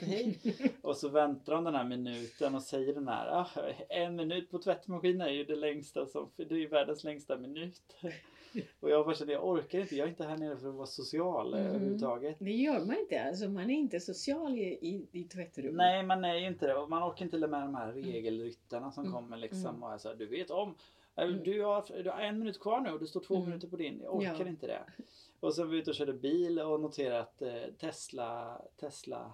hej. 0.00 0.38
och 0.82 0.96
så 0.96 1.08
väntar 1.08 1.54
de 1.54 1.64
den 1.64 1.74
här 1.74 1.84
minuten 1.84 2.54
och 2.54 2.62
säger 2.62 2.94
den 2.94 3.08
här. 3.08 3.26
Ah, 3.40 3.46
en 3.88 4.16
minut 4.16 4.50
på 4.50 4.58
tvättmaskinen 4.58 5.20
är 5.20 5.30
ju 5.32 5.44
det 5.44 5.56
längsta 5.56 6.06
som, 6.06 6.30
för 6.30 6.44
det 6.44 6.54
är 6.54 6.58
ju 6.58 6.68
världens 6.68 7.04
längsta 7.04 7.36
minut. 7.36 7.82
och 8.80 8.90
jag 8.90 9.06
bara 9.06 9.14
kände, 9.14 9.32
jag 9.32 9.46
orkar 9.48 9.78
inte. 9.80 9.96
Jag 9.96 10.06
är 10.06 10.10
inte 10.10 10.24
här 10.24 10.36
nere 10.36 10.56
för 10.56 10.68
att 10.68 10.74
vara 10.74 10.86
social 10.86 11.54
eh, 11.54 11.60
Mhm. 11.60 11.68
överhuvudtaget. 11.68 12.36
Det 12.38 12.52
gör 12.52 12.84
man 12.86 12.98
inte. 12.98 13.22
Alltså, 13.24 13.48
man 13.48 13.70
är 13.70 13.74
inte 13.74 14.00
social 14.00 14.58
i, 14.58 14.62
i, 14.62 15.08
i 15.12 15.24
tvättrummet. 15.24 15.74
Nej, 15.74 16.02
man 16.02 16.24
är 16.24 16.34
ju 16.34 16.46
inte 16.46 16.66
det. 16.66 16.74
Och 16.74 16.90
man 16.90 17.10
orkar 17.10 17.24
inte 17.24 17.38
med 17.38 17.62
de 17.62 17.74
här 17.74 17.92
regelryttarna 17.92 18.92
som 18.92 19.04
Mm. 19.04 19.14
kommer 19.14 19.36
liksom 19.36 19.66
Mm. 19.70 19.82
och 19.82 19.92
är 19.92 19.98
så 19.98 20.08
här, 20.08 20.16
du 20.16 20.26
vet 20.26 20.50
om. 20.50 20.74
Mm. 21.16 21.42
Du 21.44 21.62
har, 21.62 22.02
du 22.02 22.10
har 22.10 22.20
en 22.20 22.38
minut 22.38 22.60
kvar 22.60 22.80
nu 22.80 22.90
och 22.92 23.00
det 23.00 23.06
står 23.06 23.20
två 23.20 23.34
Mm. 23.34 23.46
minuter 23.46 23.68
på 23.68 23.76
din. 23.76 24.00
Jag 24.02 24.14
orkar 24.16 24.40
Ja. 24.44 24.48
inte 24.48 24.66
det. 24.66 24.84
Och 25.40 25.54
så 25.54 25.62
var 25.64 25.70
vi 25.70 25.78
ute 25.78 25.90
och 25.90 25.96
körde 25.96 26.12
bil 26.12 26.58
och 26.60 26.80
noterade 26.80 27.20
att 27.20 27.42
eh, 27.42 27.62
Tesla, 27.78 28.62
Tesla 28.76 29.32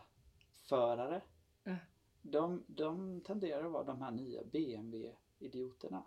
förare 0.62 1.21
Ja. 1.64 1.77
de, 2.23 2.64
de 2.66 3.21
tenderar 3.21 3.64
att 3.64 3.73
vara 3.73 3.85
de 3.85 4.03
här 4.03 4.11
nya 4.11 4.42
BMW-idioterna. 4.45 6.03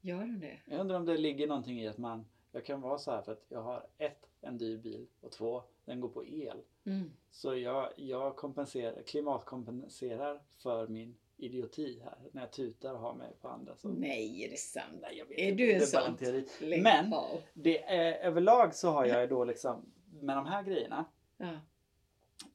Gör 0.00 0.20
de 0.20 0.40
det? 0.40 0.60
Jag 0.66 0.80
undrar 0.80 0.96
om 0.96 1.04
det 1.04 1.16
ligger 1.16 1.46
någonting 1.46 1.80
i 1.80 1.88
att 1.88 1.98
man 1.98 2.26
jag 2.52 2.64
kan 2.64 2.80
vara 2.80 2.98
så 2.98 3.10
här 3.10 3.22
för 3.22 3.32
att 3.32 3.44
jag 3.48 3.62
har 3.62 3.86
ett, 3.98 4.26
en 4.40 4.58
dyr 4.58 4.78
bil 4.78 5.06
och 5.20 5.30
två, 5.32 5.62
den 5.84 6.00
går 6.00 6.08
på 6.08 6.24
el. 6.26 6.62
Mm. 6.84 7.10
Så 7.30 7.56
jag, 7.56 7.92
jag 7.96 8.36
kompenserar, 8.36 9.02
klimatkompenserar 9.02 10.40
för 10.56 10.88
min 10.88 11.16
idioti 11.44 12.00
här 12.04 12.18
när 12.32 12.42
jag 12.42 12.52
tutar 12.52 12.92
och 12.94 13.00
har 13.00 13.14
mig 13.14 13.32
på 13.40 13.48
andra. 13.48 13.76
Så. 13.76 13.88
Nej, 13.88 14.44
är 14.44 14.50
det 14.50 14.56
sant? 14.56 14.98
Nej, 15.02 15.18
jag 15.18 15.26
vet 15.26 15.38
Är 15.38 15.42
inte. 15.48 15.62
du 15.62 15.72
en 15.72 15.80
sån? 15.80 16.82
Men- 16.82 17.12
av. 17.12 17.40
Det 17.54 17.84
är, 17.84 18.12
överlag 18.26 18.74
så 18.74 18.90
har 18.90 19.04
jag 19.06 19.28
då 19.28 19.44
liksom 19.44 19.92
med 20.20 20.36
de 20.36 20.46
här 20.46 20.62
grejerna 20.62 21.04
Ja. 21.36 21.52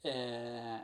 eh, 0.10 0.78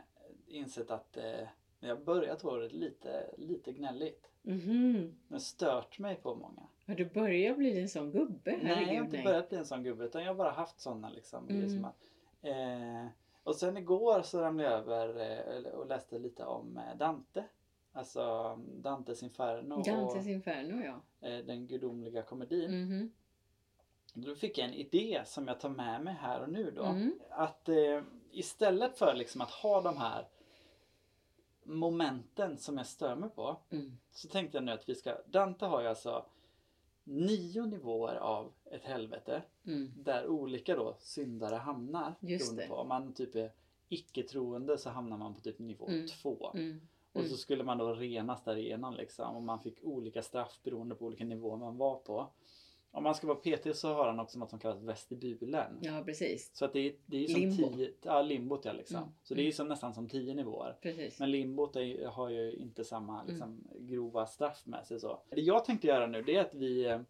insett 0.46 0.90
att 0.90 1.16
eh, 1.16 1.48
jag 1.80 1.88
har 1.96 2.04
börjat 2.04 2.44
vara 2.44 2.62
lite, 2.66 3.34
lite 3.38 3.72
gnälligt. 3.72 4.30
Mhm. 4.42 5.16
Men 5.28 5.40
stört 5.40 5.98
mig 5.98 6.16
på 6.16 6.34
många. 6.34 6.62
Har 6.86 6.94
du 6.94 7.04
börjat 7.04 7.56
bli 7.58 7.80
en 7.80 7.88
sån 7.88 8.10
gubbe? 8.10 8.38
nej, 8.44 8.58
jag 8.62 8.68
har 8.68 8.74
Herregud, 8.84 9.04
inte 9.04 9.22
börjat 9.22 9.48
bli 9.48 9.58
en 9.58 9.66
sån 9.66 9.82
gubbe 9.82 10.04
utan 10.04 10.22
jag 10.22 10.28
har 10.30 10.34
bara 10.34 10.50
haft 10.50 10.80
sådana 10.80 11.10
liksom. 11.10 11.48
Mm. 11.48 11.62
Liksom 11.62 11.84
att, 11.84 12.10
eh, 12.42 13.06
och 13.42 13.56
sen 13.56 13.76
igår 13.76 14.22
så 14.22 14.40
ramlade 14.40 14.70
jag 14.70 14.78
över 14.78 15.08
eh, 15.66 15.70
och 15.72 15.86
läste 15.86 16.18
lite 16.18 16.44
om 16.44 16.76
eh, 16.76 16.96
Dante. 16.98 17.44
Alltså 17.96 18.56
Dantes 18.82 19.22
Inferno 19.22 19.82
Dantes 19.82 20.26
Inferno, 20.26 20.84
ja. 20.84 21.00
och 21.20 21.28
eh, 21.28 21.44
den 21.44 21.66
gudomliga 21.66 22.22
komedin. 22.22 22.82
Mhm. 22.82 23.12
Då 24.14 24.34
fick 24.34 24.58
jag 24.58 24.68
en 24.68 24.74
idé 24.74 25.22
som 25.26 25.48
jag 25.48 25.60
tar 25.60 25.68
med 25.68 26.04
mig 26.04 26.14
här 26.14 26.42
och 26.42 26.48
nu 26.48 26.70
då. 26.70 26.84
Mm. 26.84 27.18
Att 27.30 27.68
eh, 27.68 28.02
istället 28.30 28.98
för 28.98 29.14
liksom 29.14 29.40
att 29.40 29.50
ha 29.50 29.80
de 29.80 29.96
här 29.96 30.28
momenten 31.62 32.58
som 32.58 32.78
jag 32.78 32.86
stör 32.86 33.16
mig 33.16 33.30
på. 33.30 33.56
Mm. 33.70 33.98
Så 34.12 34.28
tänkte 34.28 34.56
jag 34.56 34.64
nu 34.64 34.72
att 34.72 34.88
vi 34.88 34.94
ska, 34.94 35.16
Dante 35.26 35.66
har 35.66 35.80
ju 35.80 35.86
alltså 35.86 36.26
nio 37.04 37.66
nivåer 37.66 38.16
av 38.16 38.52
ett 38.70 38.84
helvete. 38.84 39.42
Mm. 39.66 39.92
Där 39.96 40.26
olika 40.26 40.76
då 40.76 40.96
syndare 41.00 41.56
hamnar. 41.56 42.14
Just 42.20 42.56
det. 42.56 42.68
På. 42.68 42.74
Om 42.74 42.88
man 42.88 43.12
typ 43.12 43.34
är 43.34 43.52
icke-troende 43.88 44.78
så 44.78 44.90
hamnar 44.90 45.18
man 45.18 45.34
på 45.34 45.40
typ 45.40 45.58
nivå 45.58 45.88
Mm. 46.54 46.80
Två. 47.16 47.20
Mm. 47.20 47.24
Och 47.24 47.28
så 47.28 47.34
Mm. 47.34 47.38
skulle 47.38 47.64
man 47.64 47.78
då 47.78 47.92
renas 47.94 48.44
därigenom 48.44 48.94
liksom. 48.94 49.36
Och 49.36 49.42
man 49.42 49.60
fick 49.60 49.84
olika 49.84 50.22
straff 50.22 50.58
beroende 50.62 50.94
på 50.94 51.04
olika 51.06 51.24
nivåer 51.24 51.56
man 51.56 51.76
var 51.76 51.94
på. 51.96 52.26
Om 52.90 53.02
man 53.02 53.14
ska 53.14 53.26
vara 53.26 53.36
PT 53.38 53.74
så 53.76 53.94
har 53.94 54.06
han 54.06 54.20
också 54.20 54.38
något 54.38 54.50
som 54.50 54.58
kallas 54.58 54.82
vestibulen. 54.82 55.78
Ja, 55.80 56.02
precis. 56.04 56.50
Så 56.54 56.64
att 56.64 56.72
det 56.72 56.80
är, 56.80 56.94
det 57.06 57.24
är 57.24 57.28
som 57.28 57.40
Limbo. 57.40 57.68
tio, 57.68 57.92
ja 58.02 58.22
limbot 58.22 58.64
ja 58.64 58.72
liksom. 58.72 58.96
Mm. 58.96 59.08
Så 59.22 59.34
det 59.34 59.40
är 59.40 59.42
Mm. 59.42 59.52
som, 59.52 59.68
nästan 59.68 59.94
som 59.94 60.08
tio 60.08 60.34
nivåer. 60.34 60.76
Precis. 60.82 61.20
Men 61.20 61.30
limbot 61.30 61.76
är, 61.76 62.06
har 62.06 62.28
ju 62.28 62.52
inte 62.52 62.84
samma 62.84 63.20
Mm. 63.20 63.26
liksom, 63.30 63.64
grova 63.80 64.26
straff 64.26 64.66
med 64.66 64.86
sig 64.86 65.00
så. 65.00 65.20
Det 65.30 65.40
jag 65.40 65.64
tänkte 65.64 65.86
göra 65.86 66.06
nu 66.06 66.22
det 66.22 66.36
är 66.36 66.40
att 66.40 66.54
vi 66.54 66.84
eh, 66.84 67.00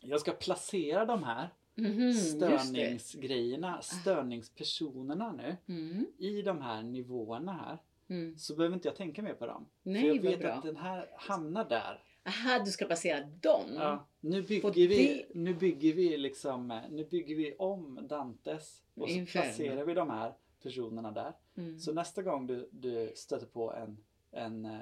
Jag 0.00 0.20
ska 0.20 0.32
placera 0.32 1.04
de 1.04 1.22
här 1.22 1.48
det. 1.74 2.14
störningsgrejerna, 2.14 3.82
störningspersonerna 3.82 5.32
nu 5.32 5.56
Mm. 5.74 6.06
i 6.18 6.42
de 6.42 6.60
här 6.60 6.82
nivåerna 6.82 7.52
här. 7.52 7.78
Mm. 8.10 8.38
Så 8.38 8.56
behöver 8.56 8.74
inte 8.74 8.88
jag 8.88 8.96
tänka 8.96 9.22
mer 9.22 9.34
på 9.34 9.46
dem. 9.46 9.66
Nej, 9.82 10.00
För 10.02 10.08
jag 10.16 10.22
vet 10.22 10.40
bra. 10.40 10.52
att 10.52 10.62
den 10.62 10.76
här 10.76 11.08
hamnar 11.16 11.68
där. 11.68 12.02
Aha, 12.24 12.58
du 12.64 12.70
ska 12.70 12.84
placera 12.86 13.20
dem? 13.24 13.64
Ja, 13.74 14.06
nu 14.20 14.42
bygger 14.42 14.72
vi, 14.88 15.06
det- 15.06 15.26
nu 15.38 15.54
bygger 15.54 15.94
vi 15.94 16.16
liksom, 16.16 16.80
nu 16.90 17.04
bygger 17.04 17.34
vi 17.36 17.54
om 17.58 18.06
Dantes 18.08 18.82
och 18.94 19.08
så 19.08 19.14
Inferno. 19.14 19.42
placerar 19.44 19.84
vi 19.84 19.94
de 19.94 20.10
här 20.10 20.34
personerna 20.62 21.10
där. 21.10 21.32
Mm. 21.56 21.78
Så 21.78 21.92
nästa 21.92 22.22
gång 22.22 22.46
du, 22.46 22.68
du 22.72 23.12
stöter 23.14 23.46
på 23.46 23.72
en, 23.74 23.96
en 24.30 24.64
eh, 24.64 24.80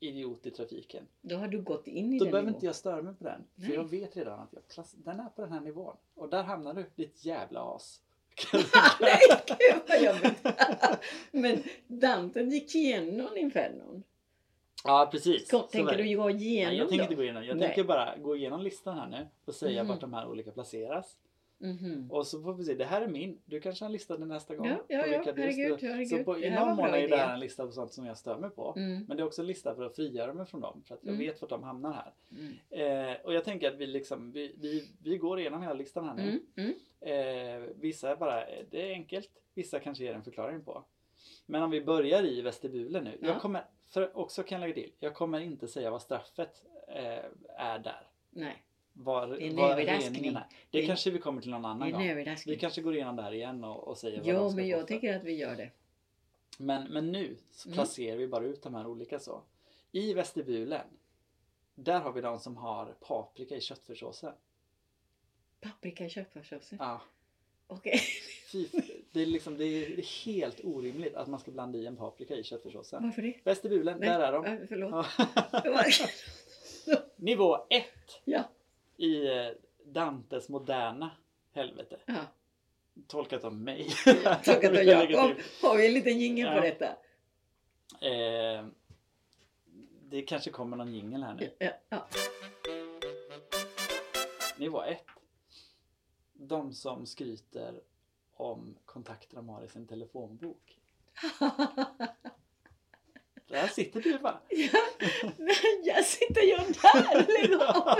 idiot 0.00 0.46
i 0.46 0.50
trafiken. 0.50 1.04
Då 1.20 1.36
har 1.36 1.48
du 1.48 1.62
gått 1.62 1.86
in 1.86 2.12
i 2.14 2.18
Då 2.18 2.24
den 2.24 2.30
behöver 2.32 2.46
nivån. 2.46 2.54
inte 2.56 2.66
jag 2.66 2.74
störa 2.74 3.02
mig 3.02 3.14
på 3.14 3.24
den. 3.24 3.44
För 3.54 3.62
Nej. 3.62 3.74
jag 3.74 3.90
vet 3.90 4.16
redan 4.16 4.40
att 4.40 4.54
jag 4.76 4.84
den 5.04 5.20
är 5.20 5.28
på 5.28 5.42
den 5.42 5.52
här 5.52 5.60
nivån. 5.60 5.96
Och 6.14 6.28
där 6.30 6.42
hamnar 6.42 6.74
du, 6.74 6.84
ditt 6.96 7.24
jävla 7.24 7.60
as. 7.76 8.02
Nej, 9.00 9.18
gud 9.58 9.82
vad 9.88 10.02
jobbigt! 10.02 10.46
Men 11.30 11.62
Dante 11.86 12.40
gick 12.40 12.74
igenom 12.74 13.36
Infernon. 13.36 14.02
ja 14.84 15.08
precis. 15.12 15.50
Kom, 15.50 15.62
tänker 15.72 15.96
du 15.96 16.16
gå 16.16 16.30
igenom 16.30 16.68
Nej, 16.70 16.78
jag 16.78 16.88
tänker 16.88 16.96
då? 16.98 17.02
inte 17.04 17.14
gå 17.14 17.22
igenom. 17.22 17.44
Jag 17.44 17.56
Nej. 17.56 17.66
tänker 17.68 17.84
bara 17.84 18.16
gå 18.16 18.36
igenom 18.36 18.62
listan 18.62 18.98
här 18.98 19.06
nu 19.08 19.28
och 19.44 19.54
säga 19.54 19.82
Mhm. 19.82 19.88
vart 19.92 20.00
de 20.00 20.12
här 20.12 20.28
olika 20.28 20.50
placeras. 20.50 21.16
Mhm. 21.62 22.10
Och 22.10 22.26
så 22.26 22.42
får 22.42 22.54
vi 22.54 22.64
se, 22.64 22.74
det 22.74 22.84
här 22.84 23.02
är 23.02 23.08
min. 23.08 23.38
Du 23.44 23.60
kanske 23.60 23.84
har 23.84 23.86
en 23.88 23.92
lista 23.92 24.16
till 24.16 24.26
nästa 24.26 24.54
gång. 24.54 24.66
Ja, 24.66 24.76
ja, 24.88 25.06
ja, 25.06 25.22
herregud, 25.26 25.78
herregud. 25.82 26.08
Så 26.08 26.24
på, 26.24 26.38
i 26.38 26.50
någon 26.50 26.76
mån 26.76 26.88
är 26.94 27.08
det 27.08 27.16
här 27.16 27.34
en 27.34 27.40
lista 27.40 27.66
på 27.66 27.72
sånt 27.72 27.92
som 27.92 28.06
jag 28.06 28.18
stör 28.18 28.38
mig 28.38 28.50
på. 28.50 28.74
Mm. 28.76 29.04
Men 29.08 29.16
det 29.16 29.22
är 29.22 29.26
också 29.26 29.40
en 29.42 29.46
lista 29.46 29.74
för 29.74 29.84
att 29.84 29.96
frigöra 29.96 30.34
mig 30.34 30.46
från 30.46 30.60
dem. 30.60 30.82
För 30.86 30.94
att 30.94 31.00
jag 31.04 31.14
Mm. 31.14 31.26
vet 31.26 31.40
vart 31.40 31.50
de 31.50 31.62
hamnar 31.62 31.92
här. 31.92 32.12
Mm. 32.30 33.10
Eh, 33.10 33.16
och 33.24 33.34
jag 33.34 33.44
tänker 33.44 33.68
att 33.68 33.76
vi 33.76 33.86
liksom, 33.86 34.32
vi, 34.32 34.54
vi, 34.60 34.88
vi 35.02 35.18
går 35.18 35.40
igenom 35.40 35.62
hela 35.62 35.74
listan 35.74 36.04
här 36.08 36.14
nu. 36.14 36.40
Mm. 36.56 36.74
Mm. 37.00 37.62
Eh, 37.62 37.68
vissa 37.80 38.10
är 38.10 38.16
bara, 38.16 38.44
det 38.70 38.88
är 38.90 38.92
enkelt. 38.92 39.30
Vissa 39.54 39.78
kanske 39.80 40.04
ger 40.04 40.14
en 40.14 40.22
förklaring 40.22 40.64
på. 40.64 40.84
Men 41.46 41.62
om 41.62 41.70
vi 41.70 41.80
börjar 41.80 42.24
i 42.24 42.40
vestibulen 42.42 43.04
nu. 43.04 43.18
Ja. 43.20 43.28
Jag 43.28 43.40
kommer, 43.40 43.64
för 43.88 44.16
också 44.16 44.42
kan 44.42 44.60
jag 44.60 44.68
lägga 44.68 44.82
till, 44.82 44.92
jag 45.00 45.14
kommer 45.14 45.40
inte 45.40 45.68
säga 45.68 45.90
vad 45.90 46.02
straffet 46.02 46.62
eh, 46.88 47.24
är 47.56 47.78
där. 47.78 48.06
Nej, 48.30 48.62
Var, 49.04 49.26
Det 49.26 49.46
är 49.46 49.52
var 49.54 49.70
överraskning. 49.70 50.12
reningen 50.14 50.36
är. 50.36 50.46
Det 50.70 50.80
Det- 50.80 50.86
kanske 50.86 51.10
vi 51.10 51.18
kommer 51.18 51.40
till 51.42 51.50
någon 51.50 51.64
annan 51.64 51.92
gång. 51.92 52.24
Vi 52.46 52.56
kanske 52.56 52.82
går 52.82 52.94
igenom 52.94 53.16
det 53.16 53.22
här 53.22 53.32
igen 53.34 53.64
och, 53.64 53.88
och 53.88 53.98
säger 53.98 54.16
vad 54.18 54.26
de 54.26 54.30
Ja, 54.32 54.48
ska 54.48 54.56
men 54.56 54.64
få 54.64 54.70
jag 54.70 54.86
tycker 54.88 55.16
att 55.16 55.24
vi 55.24 55.32
gör 55.36 55.56
det. 55.56 55.70
Men, 56.58 56.88
men 56.92 57.12
nu 57.12 57.36
så 57.50 57.68
Mm. 57.68 57.74
placerar 57.76 58.16
vi 58.16 58.28
bara 58.28 58.44
ut 58.44 58.62
de 58.62 58.74
här 58.74 58.86
olika 58.86 59.18
så. 59.18 59.42
I 59.92 60.14
vestibulen, 60.14 60.86
där 61.74 62.00
har 62.00 62.12
vi 62.12 62.20
de 62.20 62.38
som 62.40 62.56
har 62.56 62.86
paprika 63.00 63.56
i 63.56 63.60
köttfärssåsen. 63.60 64.32
Paprika 65.60 66.04
i 66.06 66.10
köttfärssåsen. 66.10 66.78
Ja, 66.80 67.00
Okej. 67.66 68.00
fy, 68.52 68.66
det, 69.12 69.20
är 69.22 69.26
liksom, 69.26 69.56
det 69.58 69.64
är 69.64 70.02
helt 70.26 70.60
orimligt 70.64 71.14
att 71.14 71.28
man 71.28 71.40
ska 71.40 71.50
blanda 71.50 71.78
i 71.78 71.86
en 71.86 71.96
paprika 71.96 72.34
i 72.36 72.44
köttfärssåsen. 72.44 73.02
Varför 73.02 73.22
det? 73.22 73.34
Vestibulen, 73.44 73.98
Nej, 74.00 74.08
där 74.08 74.20
är 74.20 74.32
de. 74.32 74.44
äh, 74.44 74.58
Förlåt. 74.68 75.06
Nivå 77.16 77.66
1 77.70 77.84
ja. 78.24 78.44
I 79.00 79.26
eh, 79.28 79.48
Dantes 79.84 80.48
moderna 80.48 81.10
helvete. 81.52 81.96
ja. 82.06 82.14
Tolkat 83.06 83.44
av 83.44 83.54
mig. 83.54 83.90
Tolkat 84.44 84.64
av 84.64 84.74
jag 84.74 85.10
Jakob. 85.10 85.36
Har 85.62 85.76
vi 85.76 85.86
en 85.86 85.92
liten 85.94 86.18
jingel 86.18 86.46
Ja. 86.46 86.54
på 86.54 86.60
detta? 86.60 86.86
Eh, 88.06 88.66
det 90.08 90.22
kanske 90.22 90.50
kommer 90.50 90.76
någon 90.76 90.94
jingel 90.94 91.22
här 91.22 91.34
nu. 91.34 91.54
Ja. 91.58 91.70
ja. 91.88 92.08
Nivå 94.58 94.82
1. 94.82 95.04
De 96.32 96.72
som 96.72 97.06
skryter 97.06 97.80
om 98.36 98.76
kontakter 98.84 99.36
de 99.36 99.48
har 99.48 99.64
i 99.64 99.68
sin 99.68 99.86
telefonbok. 99.86 100.78
Där 103.48 103.66
sitter 103.68 104.00
du 104.00 104.18
va? 104.18 104.40
Nej, 105.38 105.80
jag 105.84 106.04
sitter 106.04 106.40
ju 106.40 106.56
där! 106.56 107.26
Lägg 107.26 107.54
av! 107.62 107.98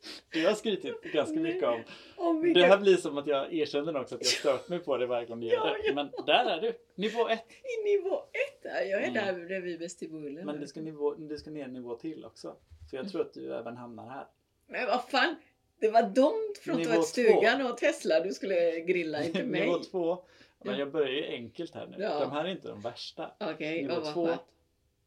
Du 0.32 0.46
har 0.46 0.54
skrytit 0.54 1.02
ganska 1.02 1.40
mycket 1.40 1.68
om. 1.68 1.82
Om 2.16 2.52
Det 2.52 2.66
här 2.66 2.78
blir 2.78 2.96
som 2.96 3.18
att 3.18 3.26
jag 3.26 3.52
erkänner 3.54 3.96
också 4.00 4.14
att 4.14 4.20
jag 4.20 4.26
stört 4.30 4.68
mig 4.68 4.78
på 4.78 4.96
det 4.96 5.06
varje 5.06 5.26
gång 5.26 5.40
du 5.40 5.46
gör 5.46 5.78
det. 5.86 5.94
Men 5.94 6.10
där 6.26 6.44
är 6.44 6.60
du. 6.60 6.72
Nivå 6.94 7.28
1. 7.28 7.44
I 7.50 7.84
nivå 7.84 8.16
ett 8.16 8.62
där. 8.62 8.82
Jag 8.82 9.02
är 9.02 9.08
Mm. 9.08 9.14
där 9.36 9.46
bredvid 9.46 9.78
vestibulen. 9.78 10.46
Men 10.46 10.60
du 10.60 10.66
ska, 10.66 10.80
nivå, 10.80 11.14
du 11.14 11.38
ska 11.38 11.50
ner 11.50 11.64
en 11.64 11.72
nivå 11.72 11.94
till 11.96 12.24
också. 12.24 12.56
För 12.90 12.96
jag 12.96 13.08
tror 13.10 13.20
att 13.20 13.34
du 13.34 13.54
även 13.54 13.76
hamnar 13.76 14.08
här. 14.10 14.26
Men 14.66 14.86
vad 14.86 15.04
fan! 15.08 15.34
Det 15.80 15.88
var 15.90 16.02
de 16.02 16.32
från 16.64 16.84
tvättstugan 16.84 17.66
och 17.66 17.76
Tesla 17.78 18.20
du 18.20 18.32
skulle 18.34 18.80
grilla, 18.80 19.24
inte 19.24 19.42
mig. 19.44 19.60
Nivå 19.60 19.78
2. 19.78 20.24
Men 20.64 20.72
Ja. 20.74 20.78
jag 20.78 20.92
börjar 20.92 21.08
ju 21.08 21.24
enkelt 21.26 21.74
här 21.74 21.86
nu. 21.86 21.96
Ja. 21.98 22.20
De 22.20 22.30
här 22.32 22.44
är 22.44 22.48
inte 22.48 22.68
de 22.68 22.80
värsta. 22.80 23.30
Okej, 23.40 23.82
Nivå 23.82 23.94
och 23.94 24.02
vad 24.04 24.14
2. 24.14 24.26
skönt. 24.26 24.40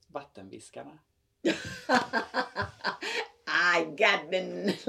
Vattenviskarna. 0.08 1.00
I 3.78 3.86
got 3.86 4.32
the 4.32 4.42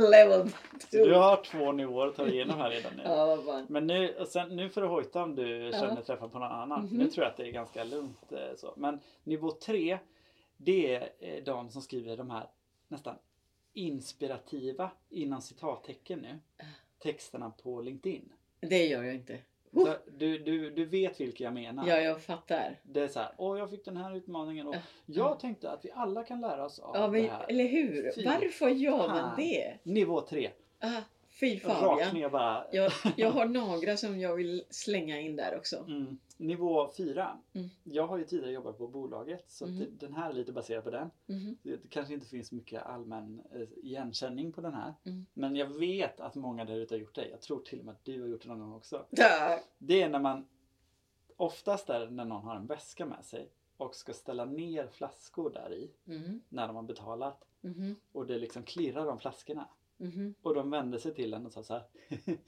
level 0.03 0.51
Så 0.81 0.87
two. 0.90 0.96
du 1.05 1.14
har 1.14 1.44
två 1.44 1.72
nivåer 1.72 2.07
att 2.07 2.16
ta 2.16 2.29
igenom 2.29 2.59
här 2.59 2.70
redan 2.70 2.92
nu. 2.96 3.03
Ja, 3.05 3.27
vad 3.27 3.44
fan. 3.44 3.66
Men 3.68 3.87
nu, 3.87 4.14
och 4.18 4.29
sen, 4.29 4.57
nu 4.57 4.68
får 4.68 4.81
du 4.81 4.87
hojta 4.87 5.22
om 5.22 5.35
du 5.35 5.70
känner 5.72 5.94
dig 5.94 6.05
träffad 6.05 6.33
på 6.33 6.38
någon 6.38 6.53
annan. 6.53 6.81
Mhm. 6.85 6.96
Nu 6.98 7.09
tror 7.11 7.25
jag 7.25 7.31
att 7.31 7.37
det 7.37 7.48
är 7.48 7.53
ganska 7.53 7.85
lugnt. 7.85 8.33
eh, 8.33 8.38
Så. 8.57 8.72
Men 8.77 9.01
nivå 9.25 9.51
3 9.51 9.98
det 10.57 10.94
är 10.94 11.09
eh, 11.18 11.44
de 11.44 11.70
som 11.70 11.83
skriver 11.83 12.16
de 12.16 12.31
här 12.31 12.46
nästan 12.88 13.14
inspirativa 13.72 14.90
inom 15.11 15.40
citattecken 15.42 16.18
nu. 16.18 16.38
Texterna 16.98 17.53
på 17.62 17.81
LinkedIn. 17.83 18.33
Det 18.61 18.87
gör 18.87 19.03
jag 19.03 19.14
inte. 19.14 19.38
Oh. 19.73 19.91
Du, 20.19 20.39
du, 20.39 20.71
du 20.71 20.85
vet 20.85 21.21
vilka 21.21 21.45
jag 21.45 21.55
menar. 21.55 21.89
Ja, 21.89 21.97
jag 21.97 22.23
fattar. 22.23 22.81
Det 22.83 23.01
är 23.01 23.09
så 23.09 23.21
här, 23.21 23.33
åh 23.37 23.59
jag 23.59 23.71
fick 23.71 23.85
den 23.85 23.97
här 23.97 24.17
utmaningen 24.17 24.67
och 24.67 24.75
Ja. 24.75 24.81
jag 25.07 25.41
tänkte 25.41 25.71
att 25.71 25.85
vi 25.85 25.91
alla 25.95 26.25
kan 26.25 26.41
lära 26.41 26.65
oss 26.65 26.79
av 26.79 26.97
Ja, 26.97 27.09
men, 27.09 27.23
det 27.23 27.29
här. 27.29 27.45
eller 27.49 27.65
hur? 27.69 28.13
Fy 28.15 28.25
Varför 28.25 28.69
gör 28.69 29.09
man 29.09 29.37
det? 29.37 29.75
Nivå 29.83 30.21
3. 30.21 30.51
Ah, 30.81 30.89
fy 31.40 31.55
Rakt 31.55 31.62
Fabian. 31.81 32.14
ner 32.14 32.29
bara. 32.29 32.64
Jag, 32.73 32.92
jag 33.16 33.31
har 33.31 33.47
några 33.49 33.97
som 33.97 34.21
jag 34.21 34.37
vill 34.37 34.64
slänga 34.71 35.21
in 35.21 35.37
där 35.37 35.57
också. 35.59 35.77
Mm. 35.88 36.18
Nivå 36.37 36.90
4. 36.97 37.38
Mm. 37.53 37.68
Jag 37.85 38.07
har 38.07 38.18
ju 38.18 38.25
tidigare 38.25 38.53
jobbat 38.53 38.79
på 38.79 38.88
bolaget 38.88 39.51
så 39.51 39.66
Mm. 39.66 39.85
den 39.99 40.14
här 40.14 40.31
är 40.31 40.35
lite 40.35 40.53
baserad 40.53 40.85
på 40.85 40.90
den. 40.90 41.11
Mhm. 41.27 41.57
Det 41.62 41.79
kanske 41.90 42.14
inte 42.14 42.27
finns 42.27 42.53
mycket 42.53 42.83
allmän 42.83 43.42
eh, 43.55 43.68
igenkänning 43.83 44.53
på 44.53 44.61
den 44.61 44.75
här. 44.75 44.95
Mm. 45.05 45.27
Men 45.35 45.57
jag 45.57 45.66
vet 45.79 46.21
att 46.21 46.35
många 46.35 46.64
där 46.64 46.77
ute 46.77 46.95
har 46.95 47.01
gjort 47.01 47.14
det. 47.14 47.29
Jag 47.29 47.40
tror 47.40 47.61
till 47.62 47.79
och 47.79 47.85
med 47.85 47.92
att 47.92 48.05
du 48.05 48.21
har 48.21 48.29
gjort 48.29 48.42
det 48.42 48.49
någon 48.49 48.61
gång 48.61 48.73
också. 48.75 49.07
Där. 49.11 49.59
Det 49.79 50.03
är 50.03 50.09
när 50.09 50.18
man 50.18 50.47
oftast 51.37 51.90
är 51.90 52.07
när 52.11 52.25
någon 52.25 52.42
har 52.45 52.57
en 52.57 52.66
väska 52.66 53.07
med 53.07 53.25
sig 53.25 53.49
och 53.77 53.95
ska 53.95 54.12
ställa 54.12 54.45
ner 54.45 54.87
flaskor 54.87 55.51
där 55.51 55.73
i 55.75 55.90
Mhm. 56.05 56.40
när 56.49 56.66
de 56.66 56.77
har 56.77 56.83
betalat 56.83 57.45
Mhm. 57.61 57.97
och 58.12 58.27
det 58.27 58.38
liksom 58.38 58.62
klirrar 58.62 59.07
om 59.07 59.18
flaskorna. 59.18 59.68
Mhm. 60.03 60.35
Och 60.43 60.55
de 60.55 60.71
vände 60.71 60.99
sig 61.01 61.15
till 61.15 61.35
en 61.35 61.47
och 61.47 61.53
sa 61.53 61.62
så 61.62 61.73
här. 61.75 61.83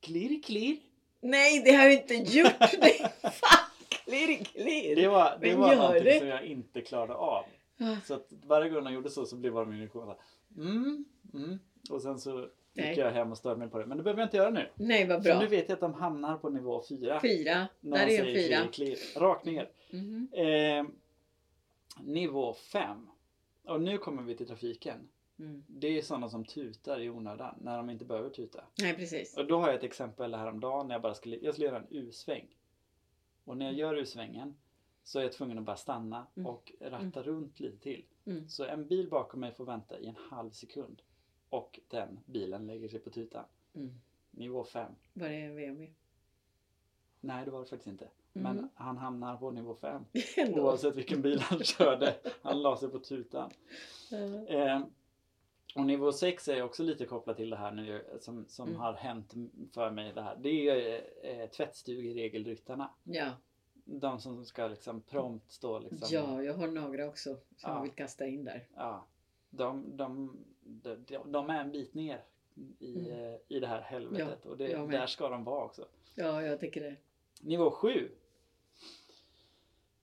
klirr, 0.00 0.42
klirr. 0.42 0.76
Nej, 1.20 1.62
det 1.64 1.70
har 1.72 1.84
jag 1.84 1.92
inte 1.94 2.14
gjort! 2.14 2.58
Det. 2.60 3.12
Fan, 3.22 3.70
klirr, 3.88 4.44
klirr! 4.44 4.96
Det 4.96 5.08
var, 5.08 5.38
det 5.40 5.48
Men 5.50 5.60
var 5.60 5.76
någonting 5.76 6.04
det? 6.04 6.18
som 6.18 6.28
jag 6.28 6.44
inte 6.44 6.80
klarade 6.80 7.14
av. 7.14 7.44
Ah, 7.80 7.96
Så 8.04 8.14
att 8.14 8.32
varje 8.46 8.70
gång 8.70 8.84
de 8.84 8.92
gjorde 8.92 9.10
så 9.10 9.26
så 9.26 9.36
blev 9.36 9.68
min 9.68 9.78
reaktion 9.78 10.02
så 10.06 10.08
här. 10.08 10.18
Mm, 10.70 11.04
mm. 11.34 11.58
Och 11.90 12.02
sen 12.02 12.18
så 12.20 12.48
Nej. 12.72 12.88
gick 12.88 12.98
jag 12.98 13.10
hem 13.12 13.30
och 13.32 13.38
störde 13.38 13.58
mig 13.58 13.68
på 13.68 13.78
det. 13.78 13.86
Men 13.86 13.96
det 13.96 14.02
behöver 14.02 14.20
jag 14.22 14.26
inte 14.26 14.36
göra 14.36 14.50
nu. 14.50 14.68
Nej, 14.74 15.06
vad 15.06 15.22
bra. 15.22 15.38
nu 15.40 15.46
vet 15.46 15.68
jag 15.68 15.74
att 15.76 15.80
de 15.80 15.94
hamnar 15.94 16.36
på 16.38 16.50
nivå 16.50 16.82
4. 16.88 17.20
Fyra. 17.20 17.66
När 17.80 17.98
Där 17.98 18.06
de 18.06 18.14
är 18.16 18.18
säger 18.22 18.48
fyra. 18.48 18.68
klirr, 18.72 18.94
klirr. 18.96 19.20
Rakt 19.20 19.44
ner. 19.44 19.68
Mhm. 19.90 20.28
Eh, 20.32 20.84
nivå 22.04 22.54
5. 22.54 23.08
Och 23.64 23.80
nu 23.80 23.98
kommer 23.98 24.22
vi 24.22 24.36
till 24.36 24.46
trafiken. 24.46 25.08
Mm. 25.38 25.64
Det 25.66 25.98
är 25.98 26.02
sådana 26.02 26.28
som 26.28 26.44
tutar 26.44 27.00
i 27.00 27.10
onödan 27.10 27.54
när 27.60 27.76
de 27.76 27.90
inte 27.90 28.04
behöver 28.04 28.30
tuta. 28.30 28.64
Nej, 28.78 28.94
precis. 28.96 29.36
Och 29.36 29.46
då 29.46 29.58
har 29.60 29.66
jag 29.66 29.76
ett 29.76 29.84
exempel 29.84 30.34
häromdagen 30.34 30.88
när 30.88 30.94
jag 30.94 31.02
bara 31.02 31.14
skulle, 31.14 31.36
jag 31.36 31.54
skulle 31.54 31.66
göra 31.66 31.78
en 31.78 31.86
U-sväng. 31.90 32.56
Och 33.44 33.56
när 33.56 33.66
jag 33.66 33.74
gör 33.74 33.94
U-svängen 33.94 34.54
så 35.04 35.18
är 35.18 35.22
jag 35.22 35.32
tvungen 35.32 35.58
att 35.58 35.64
bara 35.64 35.76
stanna 35.76 36.26
Mm. 36.36 36.46
och 36.46 36.72
ratta 36.80 37.22
runt 37.22 37.60
lite 37.60 37.78
till. 37.78 38.04
Mm. 38.24 38.48
Så 38.48 38.64
en 38.64 38.86
bil 38.86 39.08
bakom 39.10 39.40
mig 39.40 39.52
får 39.52 39.64
vänta 39.64 39.98
i 39.98 40.06
en 40.06 40.16
halv 40.30 40.50
sekund. 40.50 41.02
Och 41.48 41.80
den 41.88 42.20
bilen 42.26 42.66
lägger 42.66 42.88
sig 42.88 43.00
på 43.00 43.10
tutan. 43.10 43.44
Mm. 43.74 44.00
Nivå 44.30 44.64
5. 44.64 44.92
Var 45.12 45.28
det 45.28 45.34
en 45.34 45.54
BMW? 45.56 45.92
Nej 47.20 47.44
det 47.44 47.50
var 47.50 47.60
det 47.60 47.66
faktiskt 47.66 47.86
inte. 47.88 48.08
Mm. 48.34 48.56
Men 48.56 48.68
han 48.74 48.96
hamnar 48.98 49.36
på 49.36 49.50
nivå 49.50 49.74
5. 49.74 50.04
Ändå. 50.36 50.62
Oavsett 50.62 50.96
vilken 50.96 51.22
bil 51.22 51.40
han 51.40 51.58
körde. 51.62 52.16
Han 52.42 52.62
la 52.62 52.76
sig 52.76 52.88
på 52.88 52.98
tutan. 52.98 53.50
Eh, 54.48 54.80
och 55.74 55.86
nivå 55.86 56.12
6 56.12 56.48
är 56.48 56.62
också 56.62 56.82
lite 56.82 57.04
kopplat 57.06 57.36
till 57.36 57.50
det 57.50 57.56
här 57.56 57.72
nu 57.72 58.04
som, 58.20 58.44
som 58.48 58.68
Mm. 58.68 58.80
har 58.80 58.92
hänt 58.92 59.34
för 59.74 59.90
mig. 59.90 60.12
Det 60.14 60.22
här. 60.22 60.36
Det 60.36 60.48
är 60.68 61.04
eh, 61.22 61.46
tvättstugeregelryttarna. 61.50 62.90
ja. 63.04 63.30
De 63.84 64.20
som 64.20 64.44
ska 64.44 64.66
liksom 64.68 65.00
prompt 65.00 65.52
stå 65.52 65.78
liksom. 65.78 66.08
ja, 66.10 66.42
jag 66.42 66.54
har 66.54 66.66
några 66.68 67.06
också 67.08 67.34
som 67.34 67.40
Ja. 67.62 67.74
jag 67.74 67.82
vill 67.82 67.90
kasta 67.90 68.26
in 68.26 68.44
där. 68.44 68.66
ja 68.74 69.06
de, 69.50 69.96
de, 69.96 70.36
de, 70.64 71.32
de 71.32 71.50
är 71.50 71.60
en 71.60 71.70
bit 71.72 71.94
ner 71.94 72.24
i, 72.78 72.94
Mm. 72.98 73.10
eh, 73.34 73.38
i 73.48 73.60
det 73.60 73.66
här 73.66 73.80
helvetet. 73.80 74.46
och 74.46 74.56
det, 74.56 74.86
där 74.86 75.06
ska 75.06 75.28
de 75.28 75.44
vara 75.44 75.64
också. 75.64 75.86
Ja, 76.14 76.42
jag 76.42 76.60
tycker 76.60 76.80
det. 76.80 76.96
Nivå 77.40 77.70
7. 77.70 78.10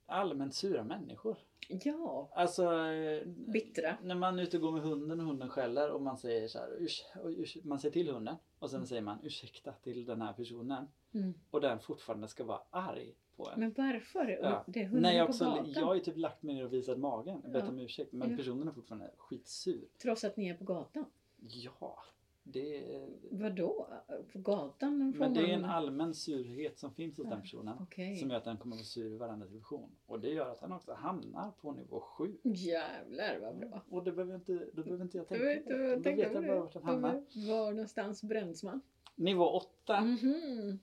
Allmänt 0.06 0.54
sura 0.54 0.84
människor. 0.84 1.36
Ja, 1.84 2.30
Alltså 2.34 2.70
bittra. 3.52 3.96
när 4.02 4.14
man 4.14 4.38
är 4.38 4.42
ute 4.42 4.56
och 4.56 4.62
går 4.62 4.72
med 4.72 4.82
hunden 4.82 5.20
och 5.20 5.26
hunden 5.26 5.48
skäller 5.48 5.90
och 5.90 6.02
man 6.02 6.16
säger 6.18 6.48
så 6.48 6.58
här, 6.58 6.72
och 7.22 7.30
usch, 7.30 7.56
man 7.64 7.78
säger 7.78 7.92
till 7.92 8.10
hunden 8.10 8.36
och 8.58 8.70
sen 8.70 8.76
Mm. 8.76 8.86
säger 8.86 9.02
man 9.02 9.18
ursäkta 9.22 9.72
till 9.72 10.04
den 10.04 10.22
här 10.22 10.32
personen 10.32 10.88
Mm. 11.14 11.34
och 11.50 11.60
den 11.60 11.78
fortfarande 11.80 12.28
ska 12.28 12.44
vara 12.44 12.60
arg 12.70 13.14
på 13.36 13.48
en. 13.50 13.60
Men 13.60 13.74
varför? 13.76 14.38
Ja. 14.42 14.64
Det 14.66 14.80
är 14.80 14.84
hunden 14.84 15.02
Nej, 15.02 15.16
jag, 15.16 15.26
på 15.26 15.30
också, 15.32 15.44
gatan. 15.44 15.70
jag 15.72 15.84
har 15.86 15.94
ju 15.94 16.00
typ 16.00 16.16
lagt 16.16 16.42
mig 16.42 16.54
ner 16.54 16.64
och 16.64 16.72
visat 16.72 16.98
magen 16.98 17.40
och 17.40 17.50
bett 17.50 17.64
Ja. 17.64 17.70
om 17.70 17.78
ursäkt 17.78 18.12
men 18.12 18.30
Ja. 18.30 18.36
personen 18.36 18.68
är 18.68 18.72
fortfarande 18.72 19.10
skitsur. 19.18 19.88
Trots 20.02 20.24
att 20.24 20.36
ni 20.36 20.48
är 20.48 20.54
på 20.54 20.64
gatan. 20.64 21.04
Ja, 21.36 21.98
det 22.52 23.00
Vadå? 23.30 23.86
På 24.32 24.38
gatan? 24.38 25.14
men 25.18 25.34
det 25.34 25.40
är 25.40 25.54
en 25.54 25.64
allmän 25.64 26.14
surhet 26.14 26.78
som 26.78 26.94
finns 26.94 27.16
hos 27.16 27.26
den 27.26 27.32
Ja, 27.32 27.40
personen. 27.40 27.76
Okej. 27.80 28.16
Som 28.16 28.30
gör 28.30 28.36
att 28.36 28.44
den 28.44 28.56
kommer 28.56 28.76
att 28.76 28.80
vara 28.80 28.84
sur 28.84 29.12
i 29.12 29.16
varenda 29.16 29.46
situation. 29.46 29.90
Och 30.06 30.20
det 30.20 30.28
gör 30.28 30.50
att 30.50 30.60
han 30.60 30.72
också 30.72 30.92
hamnar 30.92 31.50
på 31.50 31.72
nivå 31.72 32.00
7. 32.00 32.36
Jävlar 32.42 33.38
vad 33.40 33.58
bra. 33.58 33.82
Och 33.88 34.04
det 34.04 34.12
behöver 34.12 34.34
inte, 34.34 34.66
då 34.72 34.82
behöver 34.82 35.04
inte 35.04 35.16
jag 35.16 35.28
tänka 35.28 35.44
på 35.44 35.70
det. 35.70 35.94
Då 35.96 36.02
tänker 36.02 36.24
vet 36.24 36.34
jag 36.34 36.46
bara 36.46 36.60
vart 36.60 36.74
han 36.74 36.82
hamnar. 36.82 37.22
Var 37.48 37.72
någonstans 37.72 38.22
bränns 38.22 38.62
man? 38.62 38.80
Nivå 39.14 39.50
8. 39.50 40.00
Mhm. 40.00 40.78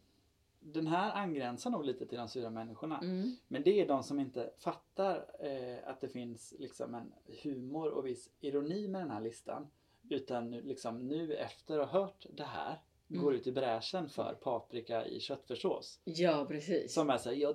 Den 0.59 0.87
här 0.87 1.11
angränsar 1.11 1.69
nog 1.69 1.85
lite 1.85 2.05
till 2.05 2.17
de 2.17 2.27
sura 2.27 2.49
människorna. 2.49 2.99
Mm. 2.99 3.35
Men 3.47 3.63
det 3.63 3.81
är 3.81 3.87
de 3.87 4.03
som 4.03 4.19
inte 4.19 4.51
fattar 4.57 5.25
eh, 5.39 5.89
att 5.89 6.01
det 6.01 6.09
finns 6.09 6.53
liksom 6.59 6.95
en 6.95 7.13
humor 7.43 7.89
och 7.89 8.05
viss 8.05 8.29
ironi 8.39 8.87
med 8.87 9.01
den 9.01 9.11
här 9.11 9.21
listan. 9.21 9.67
Utan 10.09 10.51
nu- 10.51 10.61
liksom 10.61 11.07
nu 11.07 11.33
efter 11.35 11.79
att 11.79 11.89
ha 11.89 11.99
hört 12.01 12.25
det 12.29 12.43
här 12.43 12.79
Mm. 13.11 13.23
går 13.23 13.35
ut 13.35 13.47
i 13.47 13.51
bräschen 13.51 14.09
för 14.09 14.33
paprika 14.33 15.05
i 15.05 15.19
köttfärssås. 15.19 15.99
Ja, 16.03 16.45
precis. 16.49 16.93
Som 16.93 17.09
är 17.09 17.17
såhär, 17.17 17.35
ja, 17.37 17.53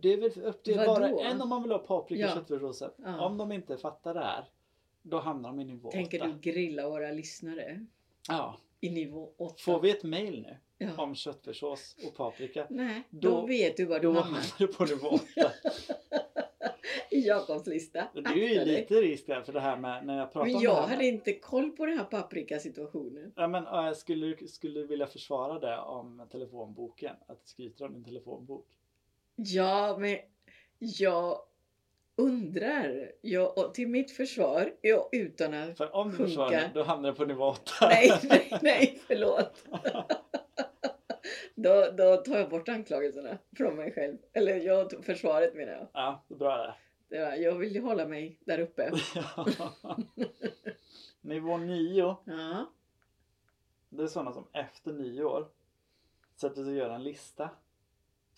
det, 0.00 0.12
är 0.12 0.16
väl 0.20 0.42
upp 0.44 0.62
till 0.62 0.76
bara 0.76 1.08
en 1.08 1.40
om 1.42 1.48
man 1.48 1.62
vill 1.62 1.72
ha 1.72 1.78
paprika 1.78 2.20
i 2.20 2.28
Ja. 2.28 2.34
köttfärssåsen. 2.34 2.90
Ja. 2.96 3.26
Om 3.26 3.38
de 3.38 3.52
inte 3.52 3.76
fattar 3.76 4.14
det 4.14 4.20
här, 4.20 4.44
då 5.02 5.18
hamnar 5.20 5.48
de 5.48 5.60
i 5.60 5.64
nivå 5.64 5.90
Tänker 5.90 6.18
8. 6.20 6.26
du 6.26 6.38
grilla 6.52 6.88
våra 6.90 7.10
lyssnare 7.10 7.86
Ja. 8.28 8.56
i 8.80 8.90
nivå 8.90 9.32
8? 9.36 9.54
Får 9.58 9.80
vi 9.80 9.90
ett 9.90 10.02
mail 10.02 10.42
nu 10.42 10.56
Ja. 10.78 11.02
om 11.02 11.14
köttfärssås 11.14 11.96
och 12.06 12.14
paprika, 12.16 12.66
Nej, 12.70 13.02
då, 13.10 13.30
Då- 13.30 13.46
vet 13.46 13.76
du 13.76 13.84
var 13.84 14.00
du 14.00 14.06
då 14.06 14.12
hamnar. 14.12 14.24
hamnar 14.24 14.54
du 14.58 14.66
på 14.66 14.84
nivå 14.84 15.08
8. 15.08 15.24
I 17.12 17.26
Jakobs 17.26 17.66
lista. 17.66 18.08
Det 18.14 18.20
är 18.20 18.34
ju 18.34 18.64
lite 18.64 18.94
risk 18.94 19.26
där 19.26 19.42
för 19.42 19.52
det 19.52 19.60
här 19.60 19.76
med 19.76 20.06
när 20.06 20.18
jag 20.18 20.32
pratar 20.32 20.46
Men 20.46 20.56
om 20.56 20.62
jag 20.62 20.74
det 20.76 20.80
här 20.80 20.86
med- 20.88 20.90
hade 20.96 21.06
inte 21.06 21.32
koll 21.32 21.70
på 21.70 21.86
den 21.86 21.98
här 21.98 22.04
paprikasituationen. 22.04 23.32
Ja, 23.36 23.48
men, 23.48 23.66
äh, 23.66 23.92
skulle, 23.92 24.26
du- 24.26 24.48
skulle 24.48 24.80
du 24.80 24.86
vilja 24.86 25.06
försvara 25.06 25.58
det 25.58 25.78
om 25.78 26.28
telefonboken? 26.32 27.16
Att 27.26 27.40
du 27.40 27.46
skryter 27.48 27.84
om 27.84 27.92
din 27.94 28.04
telefonbok? 28.04 28.66
Ja, 29.36 29.96
men 30.00 30.18
jag 30.78 31.38
undrar. 32.16 33.12
Jag, 33.20 33.58
och 33.58 33.74
till 33.74 33.88
mitt 33.88 34.10
försvar, 34.10 34.74
jag, 34.80 35.08
utan 35.12 35.54
att... 35.54 35.78
För 35.78 35.94
om 35.96 36.10
du 36.10 36.16
Sjunka. 36.16 36.28
försvarar 36.28 36.70
då 36.74 36.82
hamnar 36.82 37.10
du 37.10 37.16
på 37.16 37.24
nivå 37.24 37.44
8. 37.44 37.60
Nej, 37.88 38.12
nej, 38.22 38.58
nej, 38.62 38.98
förlåt. 39.06 39.64
Då, 41.54 41.90
då 41.96 42.16
tar 42.16 42.38
jag 42.38 42.48
bort 42.50 42.68
anklagelserna 42.68 43.38
från 43.56 43.76
mig 43.76 43.92
själv. 43.92 44.16
Eller 44.32 44.56
jag, 44.56 45.04
försvaret 45.04 45.54
menar 45.54 45.72
jag. 45.72 45.88
Ja, 45.92 46.24
bra 46.28 46.56
det. 46.56 46.74
Var, 47.20 47.32
jag 47.34 47.54
vill 47.54 47.74
ju 47.74 47.80
hålla 47.80 48.06
mig 48.08 48.38
där 48.44 48.58
uppe. 48.58 48.90
nivå 51.20 51.56
9, 51.58 52.16
Ja, 52.24 52.66
det 53.88 54.02
är 54.02 54.06
sådana 54.06 54.32
som 54.32 54.46
efter 54.52 54.92
nyår 54.92 55.48
sätter 56.36 56.54
sig 56.54 56.64
och 56.72 56.76
gör 56.78 56.90
en 56.90 57.02
lista. 57.02 57.50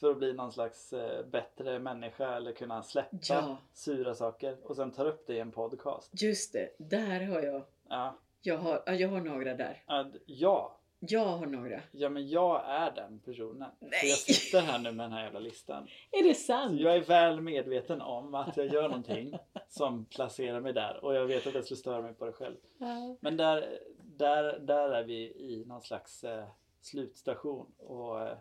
För 0.00 0.10
att 0.10 0.18
bli 0.18 0.32
någon 0.32 0.52
slags 0.52 0.92
eh, 0.92 1.26
bättre 1.26 1.78
människa 1.78 2.36
eller 2.36 2.52
kunna 2.52 2.82
släppa 2.82 3.16
Ja. 3.22 3.56
sura 3.72 4.14
saker. 4.14 4.56
Och 4.62 4.76
sen 4.76 4.90
tar 4.92 5.06
upp 5.06 5.26
det 5.26 5.34
i 5.34 5.38
en 5.40 5.52
podcast. 5.52 6.22
just 6.22 6.52
det. 6.52 6.70
Där 6.78 7.20
har 7.26 7.40
jag. 7.42 7.62
Ja, 7.88 8.18
Jag 8.42 8.58
har, 8.58 8.82
ja, 8.86 8.92
jag 8.92 9.08
har 9.08 9.20
några 9.20 9.54
där. 9.54 9.82
ja, 10.26 10.78
Jag 11.08 11.24
har 11.24 11.46
några. 11.46 11.80
ja 11.92 12.08
men 12.08 12.28
jag 12.28 12.62
är 12.66 12.90
den 12.94 13.18
personen. 13.24 13.70
För 13.78 13.86
Nej. 13.86 14.00
jag 14.02 14.18
sitter 14.18 14.60
här 14.60 14.78
nu 14.78 14.92
med 14.92 15.04
den 15.04 15.12
här 15.12 15.24
jävla 15.24 15.38
listan. 15.40 15.88
Är 16.10 16.22
det 16.28 16.34
Så 16.34 16.42
sant? 16.44 16.80
jag 16.80 16.96
är 16.96 17.00
väl 17.00 17.40
medveten 17.40 18.00
om 18.00 18.34
att 18.34 18.56
jag 18.56 18.66
gör 18.66 18.88
någonting 18.88 19.34
som 19.68 20.04
placerar 20.04 20.60
mig 20.60 20.72
där 20.72 21.04
och 21.04 21.14
jag 21.14 21.26
vet 21.26 21.46
att 21.46 21.54
jag 21.54 21.64
skulle 21.64 21.78
störa 21.78 22.02
mig 22.02 22.14
på 22.14 22.24
det 22.26 22.32
själv. 22.32 22.56
Ja. 22.78 23.16
Men 23.20 23.36
där, 23.36 23.78
där, 24.02 24.58
där 24.58 24.88
är 24.90 25.04
vi 25.04 25.14
i 25.24 25.64
någon 25.66 25.82
slags 25.82 26.24
eh, 26.24 26.44
slutstation 26.80 27.66
och 27.78 28.20
eh, 28.22 28.36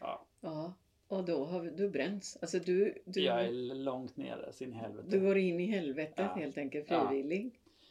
ja, 0.00 0.26
Ja, 0.40 0.74
och 1.08 1.24
då 1.24 1.44
har 1.44 1.60
vi, 1.60 1.70
du 1.70 1.88
bränns. 1.90 2.38
Alltså 2.42 2.58
du, 2.58 3.02
du, 3.04 3.20
jag 3.20 3.44
är 3.44 3.74
långt 3.74 4.16
nere 4.16 4.52
sin 4.52 4.72
helvete. 4.72 5.08
du 5.10 5.20
går 5.20 5.38
in 5.38 5.60
i 5.60 5.66
helvetet 5.66 6.14
Ja. 6.18 6.34
helt 6.34 6.58
enkelt 6.58 6.86
Ja. 6.90 7.12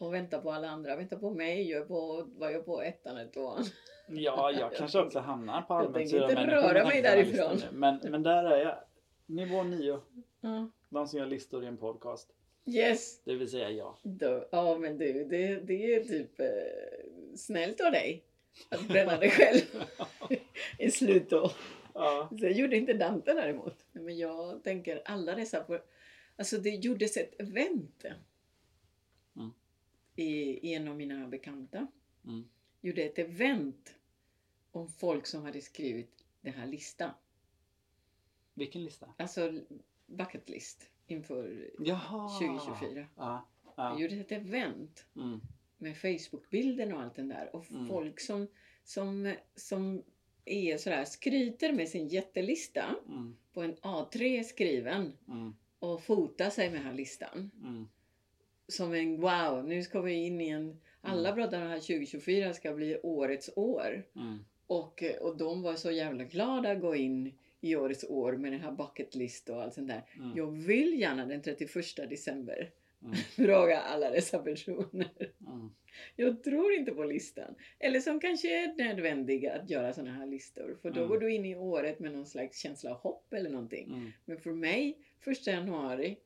Och 0.01 0.13
väntar 0.13 0.41
på 0.41 0.51
alla 0.51 0.69
andra. 0.69 0.95
Väntar 0.95 1.17
på 1.17 1.29
mig. 1.29 1.69
Jag 1.69 1.87
på, 1.87 2.27
var 2.35 2.49
jag 2.49 2.65
på 2.65 2.81
ettan 2.81 3.17
eller 3.17 3.31
tvåan? 3.31 3.65
Ja, 4.07 4.51
jag 4.51 4.75
kanske 4.77 4.99
också 4.99 5.19
hamnar 5.19 5.61
på 5.61 5.73
Jag 5.73 5.79
allmänt 5.79 5.95
tänker 5.95 6.29
inte 6.29 6.47
röra 6.47 6.85
mig 6.85 7.01
därifrån. 7.01 7.61
Men, 7.71 7.99
men 8.03 8.23
där 8.23 8.43
är 8.43 8.63
jag. 8.63 8.77
Nivå 9.25 9.63
9. 9.63 9.99
Ja. 10.41 10.69
De 10.89 11.07
som 11.07 11.19
gör 11.19 11.25
listor 11.25 11.63
i 11.63 11.67
en 11.67 11.77
podcast. 11.77 12.29
Yes! 12.65 13.21
Det 13.23 13.35
vill 13.35 13.49
säga 13.49 13.69
jag. 13.69 13.95
Då, 14.03 14.47
ja 14.51 14.77
men 14.77 14.97
du, 14.97 15.25
det, 15.25 15.55
det 15.55 15.95
är 15.95 16.03
typ 16.03 16.39
eh, 16.39 16.47
snällt 17.35 17.81
av 17.81 17.91
dig. 17.91 18.23
Att 18.69 18.87
bränna 18.87 19.17
dig 19.17 19.29
själv 19.29 19.61
i 20.79 20.91
slut 20.91 21.29
då. 21.29 21.51
Ja. 21.93 22.29
Så 22.39 22.45
jag 22.45 22.51
gjorde 22.51 22.77
inte 22.77 22.93
Dante 22.93 23.33
däremot. 23.33 23.85
Men 23.91 24.17
jag 24.17 24.63
tänker 24.63 25.01
alla 25.05 25.35
dessa 25.35 25.63
på... 25.63 25.79
Alltså 26.35 26.57
det 26.57 26.69
gjordes 26.69 27.17
ett 27.17 27.41
event. 27.41 28.05
Mm. 30.15 30.29
I, 30.29 30.73
en 30.73 30.87
av 30.87 30.95
mina 30.95 31.27
bekanta. 31.27 31.87
Mm. 32.25 32.49
Gjorde 32.81 33.01
ett 33.03 33.19
event 33.19 33.95
om 34.71 34.87
folk 34.87 35.25
som 35.27 35.43
hade 35.43 35.61
skrivit 35.61 36.25
den 36.41 36.53
här 36.53 36.67
listan. 36.67 37.11
Vilken 38.53 38.83
lista? 38.83 39.13
Alltså 39.17 39.53
bucket 40.05 40.49
list 40.49 40.89
inför 41.07 41.71
Jaha. 41.79 42.39
2024. 42.39 43.07
Ja. 43.15 43.47
Jag 43.65 43.73
ja. 43.75 43.99
gjorde 43.99 44.15
ett 44.15 44.31
event 44.31 45.05
Mm. 45.15 45.41
med 45.77 45.97
Facebook-bilden 45.97 46.93
och 46.93 47.01
allt 47.01 47.15
den 47.15 47.27
där. 47.27 47.55
Och 47.55 47.71
Mm. 47.71 47.87
folk 47.87 48.19
som, 48.19 48.47
som, 48.83 49.35
som 49.55 50.03
är 50.45 50.77
sådär, 50.77 51.05
skryter 51.05 51.73
med 51.73 51.89
sin 51.89 52.07
jättelista 52.07 52.95
Mm. 53.07 53.35
på 53.53 53.61
en 53.61 53.75
A3 53.75 54.43
skriven 54.43 55.17
Mm. 55.27 55.55
och 55.79 56.03
fotar 56.03 56.49
sig 56.49 56.69
med 56.69 56.79
den 56.79 56.85
här 56.87 56.93
listan. 56.93 57.51
Som 58.71 58.93
en 58.93 59.21
wow, 59.21 59.63
nu 59.67 59.83
ska 59.83 60.01
vi 60.01 60.13
in 60.13 60.41
i 60.41 60.49
en... 60.49 60.79
Alla 61.01 61.33
pratar 61.33 61.65
om 61.65 61.71
att 61.71 61.81
2024 61.81 62.53
ska 62.53 62.73
bli 62.73 62.99
årets 63.03 63.49
år. 63.55 64.03
Mm. 64.15 64.39
Och, 64.67 65.03
och 65.21 65.37
de 65.37 65.61
var 65.61 65.75
så 65.75 65.91
jävla 65.91 66.23
glada 66.23 66.71
att 66.71 66.81
gå 66.81 66.95
in 66.95 67.33
i 67.61 67.75
årets 67.75 68.03
år 68.03 68.33
med 68.33 68.51
den 68.51 68.61
här 68.61 68.71
bucket 68.71 69.15
list 69.15 69.49
och 69.49 69.63
allt 69.63 69.73
sånt 69.73 69.87
där. 69.87 70.03
Mm. 70.17 70.31
Jag 70.35 70.51
vill 70.51 70.99
gärna 70.99 71.25
den 71.25 71.41
31 71.41 71.73
december 72.09 72.71
Mm. 73.03 73.15
fråga 73.35 73.79
alla 73.79 74.09
dessa 74.09 74.39
personer. 74.39 75.31
Mm. 75.47 75.69
Jag 76.15 76.43
tror 76.43 76.73
inte 76.73 76.91
på 76.91 77.03
listan. 77.03 77.55
Eller 77.79 77.99
som 77.99 78.19
kanske 78.19 78.63
är 78.63 78.73
nödvändiga 78.77 79.53
att 79.53 79.69
göra 79.69 79.93
sådana 79.93 80.11
här 80.13 80.27
listor. 80.27 80.77
För 80.81 80.91
då 80.91 80.99
Mm. 80.99 81.09
går 81.09 81.19
du 81.19 81.33
in 81.33 81.45
i 81.45 81.55
året 81.55 81.99
med 81.99 82.11
någon 82.11 82.25
slags 82.25 82.59
känsla 82.59 82.91
av 82.91 82.97
hopp 82.97 83.33
eller 83.33 83.49
någonting. 83.49 83.85
Mm. 83.87 84.11
Men 84.25 84.37
för 84.39 84.51
mig, 84.51 84.97
första 85.19 85.51
januari 85.51 86.17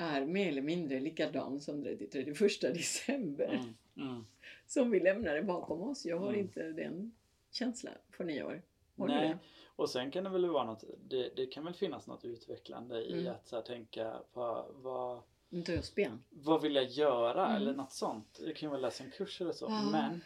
är 0.00 0.26
mer 0.26 0.48
eller 0.48 0.62
mindre 0.62 1.00
likadan 1.00 1.60
som 1.60 1.82
30 1.82 2.06
31 2.06 2.60
december. 2.60 3.48
Mm. 3.94 4.08
Mm. 4.10 4.24
Som 4.66 4.90
vi 4.90 5.00
lämnade 5.00 5.42
bakom 5.42 5.82
oss. 5.82 6.06
Jag 6.06 6.18
har 6.18 6.28
Mm. 6.28 6.40
inte 6.40 6.62
den 6.72 7.12
känslan 7.50 7.94
på 8.16 8.24
nyår. 8.24 8.62
Har 8.96 9.08
Nej. 9.08 9.28
det? 9.28 9.38
Och 9.76 9.90
sen 9.90 10.10
kan 10.10 10.24
det 10.24 10.30
väl 10.30 10.46
vara 10.50 10.64
något, 10.64 10.84
det, 11.08 11.36
det 11.36 11.46
kan 11.46 11.64
väl 11.64 11.74
finnas 11.74 12.06
något 12.06 12.24
utvecklande 12.24 13.02
i 13.02 13.20
Mm. 13.20 13.32
att 13.32 13.48
så 13.48 13.60
tänka 13.62 14.22
på 14.32 14.66
vad, 14.74 15.22
dödsben. 15.48 16.24
vad 16.30 16.62
vill 16.62 16.74
jag 16.74 16.84
göra 16.84 17.46
Mm. 17.46 17.62
eller 17.62 17.74
något 17.74 17.92
sånt. 17.92 18.40
Jag 18.44 18.56
kan 18.56 18.68
ju 18.68 18.72
väl 18.72 18.80
läsa 18.82 19.04
en 19.04 19.10
kurs 19.10 19.40
eller 19.40 19.52
så. 19.52 19.68
Men 19.68 20.20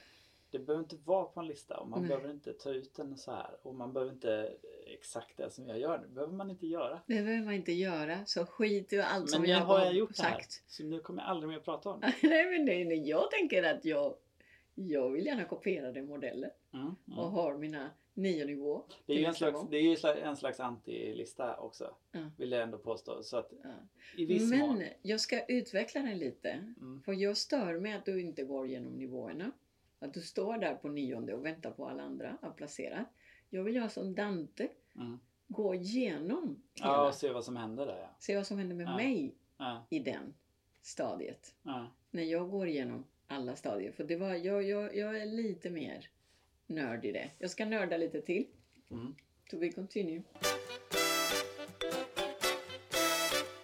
det 0.50 0.58
behöver 0.58 0.82
inte 0.84 0.96
vara 1.04 1.24
på 1.24 1.40
en 1.40 1.46
lista 1.46 1.76
och 1.80 1.88
man 1.88 2.00
Nej. 2.00 2.08
behöver 2.08 2.30
inte 2.30 2.52
ta 2.52 2.70
ut 2.70 2.94
den 2.94 3.16
så 3.18 3.30
här. 3.30 3.56
Och 3.62 3.74
man 3.74 3.92
behöver 3.92 4.12
inte 4.12 4.54
exakt 4.86 5.36
det 5.36 5.50
som 5.50 5.68
jag 5.68 5.78
gör. 5.78 5.98
Det 5.98 6.08
behöver 6.08 6.32
man 6.32 6.50
inte 6.50 6.66
göra. 6.66 7.00
Det 7.06 7.22
behöver 7.22 7.44
man 7.44 7.54
inte 7.54 7.72
göra. 7.72 8.24
Så 8.26 8.46
skit 8.46 8.92
i 8.92 9.00
allt 9.00 9.30
som 9.30 9.40
Men 9.42 9.48
nu 9.50 9.54
jag 9.56 9.60
har 9.64 9.80
jag 9.80 9.94
gjort 9.94 10.16
det 10.16 10.22
här. 10.22 10.30
sagt. 10.30 10.62
Så 10.66 10.84
nu 10.84 11.00
kommer 11.00 11.22
jag 11.22 11.30
aldrig 11.30 11.48
mer 11.52 11.58
prata 11.60 11.90
om 11.90 12.00
det. 12.00 12.14
nej, 12.28 12.44
men 12.50 12.64
nej, 12.64 12.84
nej, 12.84 13.08
jag 13.08 13.30
tänker 13.30 13.62
att 13.62 13.84
jag, 13.84 14.14
jag 14.74 15.10
vill 15.10 15.26
gärna 15.26 15.44
kopiera 15.44 15.92
den 15.92 16.06
modellen. 16.06 16.50
Mm. 16.74 16.86
Och 17.18 17.22
Mm. 17.24 17.34
har 17.34 17.56
mina 17.58 17.90
nio 18.14 18.44
nivå. 18.44 18.84
Det 19.06 19.12
är 19.12 19.16
ju 19.18 19.24
en 19.24 19.34
slags, 19.34 19.60
det 19.70 19.76
är 19.76 20.16
en 20.16 20.36
slags 20.36 20.60
anti-lista 20.60 21.56
också. 21.56 21.94
Ja. 22.12 22.30
Vill 22.38 22.52
jag 22.52 22.62
ändå 22.62 22.78
påstå. 22.78 23.22
Så 23.22 23.36
att 23.36 23.52
i 24.16 24.24
viss 24.24 24.52
mån. 24.52 24.78
Men 24.78 24.88
jag 25.02 25.20
ska 25.20 25.46
utveckla 25.46 26.00
den 26.00 26.18
lite. 26.18 26.50
Mm. 26.50 27.02
För 27.04 27.12
jag 27.12 27.36
stör 27.36 27.78
mig 27.78 27.92
att 27.92 28.04
du 28.04 28.20
inte 28.20 28.44
går 28.44 28.66
igenom 28.66 28.92
nivåerna. 28.92 29.50
Att 29.98 30.14
du 30.14 30.20
står 30.20 30.58
där 30.58 30.74
på 30.74 30.88
nionde 30.88 31.34
och 31.34 31.44
väntar 31.44 31.70
på 31.70 31.88
alla 31.88 32.02
andra 32.02 32.38
att 32.42 32.56
placera. 32.56 33.04
Jag 33.50 33.64
vill 33.64 33.74
göra 33.76 33.88
som 33.88 34.14
Dante. 34.14 34.68
Mm. 34.96 35.18
Gå 35.48 35.74
igenom 35.74 36.62
hela. 36.74 36.88
Ja, 36.92 37.08
och 37.08 37.14
se 37.14 37.30
vad 37.30 37.44
som 37.44 37.56
händer 37.56 37.86
där 37.86 37.98
ja. 37.98 38.10
Se 38.18 38.36
vad 38.36 38.46
som 38.46 38.58
händer 38.58 38.76
med 38.76 38.86
Ja. 38.86 38.96
mig 38.96 39.34
Ja, 39.58 39.86
i 39.90 39.98
den 39.98 40.34
stadiet. 40.82 41.54
När 42.10 42.22
jag 42.22 42.50
går 42.50 42.68
igenom 42.68 43.04
alla 43.26 43.56
stadier. 43.56 43.92
För 43.92 44.04
det 44.04 44.16
var, 44.16 44.34
jag, 44.34 44.62
jag, 44.62 44.96
jag 44.96 45.20
är 45.20 45.26
lite 45.26 45.70
mer 45.70 46.08
nörd 46.66 47.04
i 47.04 47.12
det. 47.12 47.30
Jag 47.38 47.50
ska 47.50 47.64
nörda 47.66 47.96
lite 47.96 48.20
till. 48.20 48.46
Mm. 48.90 49.14
To 49.50 49.58
be 49.58 49.70
continue. 49.72 50.22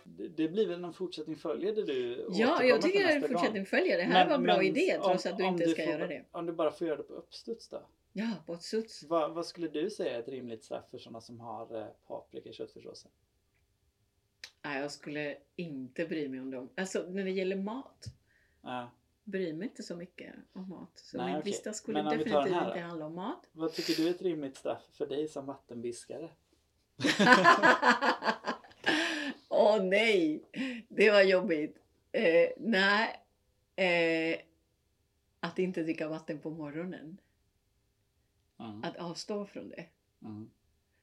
Det, 0.05 0.49
blir 0.49 0.69
väl 0.69 0.81
någon 0.81 0.93
fortsättning 0.95 1.37
följer 1.37 1.75
det 1.75 1.83
du 1.83 2.27
Ja, 2.31 2.64
jag 2.64 2.83
tycker 2.83 3.16
att 3.25 3.31
fortsättning 3.33 3.66
följer. 3.66 3.97
Det 3.97 4.03
här 4.03 4.12
Men- 4.25 4.29
var 4.29 4.35
en 4.37 4.43
bra 4.43 4.57
men 4.57 4.66
idé 4.66 4.97
om- 4.99 5.05
trots 5.05 5.27
att 5.27 5.38
du 5.38 5.45
om 5.45 5.55
inte 5.55 5.69
ska 5.69 5.83
får, 5.85 5.93
göra 5.93 6.07
det. 6.07 6.25
Om 6.31 6.47
du 6.47 6.53
bara 6.53 6.71
får 6.71 6.87
göra 6.87 6.97
det 6.97 7.03
på 7.03 7.12
uppstuds 7.14 7.69
då? 7.69 7.83
Ja, 8.12 8.37
på 8.46 8.55
ett 8.55 8.62
suts. 8.62 9.03
Vad, 9.03 9.35
vad 9.35 9.46
skulle 9.46 9.68
du 9.68 9.90
säga 9.90 10.16
är 10.16 10.20
ett 10.20 10.29
rimligt 10.29 10.64
straff 10.64 10.90
för 10.90 10.99
sådana 10.99 11.20
som 11.20 11.40
har 11.40 11.77
eh, 11.79 11.87
paprika 12.07 12.49
i 12.49 12.53
köttfärssåsen? 12.53 13.11
Nej, 14.62 14.81
jag 14.81 14.90
skulle 14.90 15.37
inte 15.57 16.07
bry 16.07 16.29
mig 16.29 16.40
om 16.40 16.51
dem. 16.51 16.70
Alltså 16.77 17.07
när 17.09 17.25
det 17.25 17.31
gäller 17.31 17.57
mat. 17.57 18.05
Ja. 18.62 18.90
Bryr 19.25 19.53
mig 19.53 19.68
inte 19.68 19.83
så 19.83 19.96
mycket 19.96 20.35
om 20.53 20.68
mat. 20.68 20.92
Så 20.94 21.16
Nej, 21.16 21.35
min 21.35 21.42
lista 21.42 21.73
skulle 21.73 22.03
tar 22.03 22.11
den 22.11 22.18
definitivt 22.18 22.53
här 22.53 22.68
inte 22.68 22.81
handla 22.81 23.07
om 23.07 23.14
mat. 23.14 23.49
Vad 23.53 23.73
tycker 23.73 24.03
du 24.03 24.09
är 24.09 24.11
ett 24.11 24.23
rimligt 24.23 24.57
straff 24.57 24.83
för 24.92 25.07
dig 25.07 25.29
som 25.29 25.46
vattenbiskare? 25.46 26.31
Åh 29.49 29.83
nej! 29.83 30.44
Det 30.88 31.11
var 31.11 31.23
jobbigt. 31.23 31.79
Eh, 32.12 32.49
nej. 32.59 33.20
Eh, 33.77 34.40
att 35.40 35.59
inte 35.59 35.83
dricka 35.83 36.09
vatten 36.09 36.38
på 36.38 36.51
morgonen. 36.51 37.20
Mm. 38.61 38.85
Att 38.85 38.96
avstå 38.96 39.46
från 39.46 39.68
det. 39.68 39.87
Mm. 40.23 40.51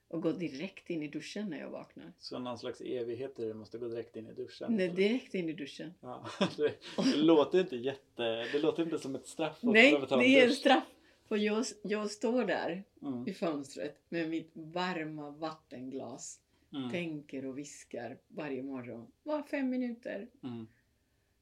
Och 0.07 0.21
gå 0.21 0.31
direkt 0.31 0.89
in 0.89 1.03
i 1.03 1.07
duschen 1.07 1.49
när 1.49 1.59
jag 1.59 1.69
vaknar. 1.69 2.13
Så 2.19 2.39
någon 2.39 2.57
slags 2.59 2.81
evighet 2.81 3.35
där 3.35 3.45
du 3.47 3.53
måste 3.53 3.77
gå 3.77 3.87
direkt 3.87 4.15
in 4.15 4.27
i 4.27 4.33
duschen? 4.33 4.75
Nej, 4.75 4.89
direkt 4.89 5.33
in 5.35 5.49
i 5.49 5.53
duschen. 5.53 5.93
Ja, 6.01 6.27
det, 6.57 6.73
det 6.97 7.15
låter 7.17 7.59
inte 7.59 7.75
jätte... 7.75 8.23
Det 8.51 8.59
låter 8.59 8.83
inte 8.83 8.99
som 8.99 9.15
ett 9.15 9.27
straff 9.27 9.57
Nej, 9.61 9.91
det 10.09 10.39
är 10.41 10.47
dusch. 10.47 10.57
straff. 10.57 10.83
För 11.27 11.35
jag, 11.37 11.65
jag 11.83 12.11
står 12.11 12.45
där 12.45 12.83
Mm. 13.01 13.27
i 13.27 13.33
fönstret 13.33 14.01
med 14.09 14.29
mitt 14.29 14.51
varma 14.53 15.29
vattenglas. 15.31 16.39
Mm. 16.73 16.91
Tänker 16.91 17.45
och 17.45 17.57
viskar 17.57 18.17
varje 18.27 18.63
morgon. 18.63 19.07
Var 19.23 19.43
fem 19.43 19.69
minuter. 19.69 20.27
Mm. 20.43 20.67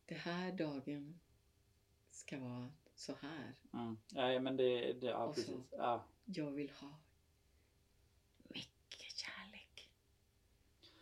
Det 0.05 0.15
här 0.15 0.51
dagen 0.51 1.19
ska 2.11 2.39
vara 2.39 2.69
så 2.95 3.13
här. 3.21 3.53
Mm. 3.73 3.97
Ja, 4.07 4.39
men 4.39 4.57
det... 4.57 4.93
det 4.93 5.07
ja, 5.07 5.25
Och 5.25 5.35
så- 5.35 5.41
precis. 5.41 5.55
Ja. 5.71 6.03
Jag 6.25 6.51
vill 6.51 6.69
ha 6.69 6.87
mycket 8.43 9.15
kärlek. 9.15 9.89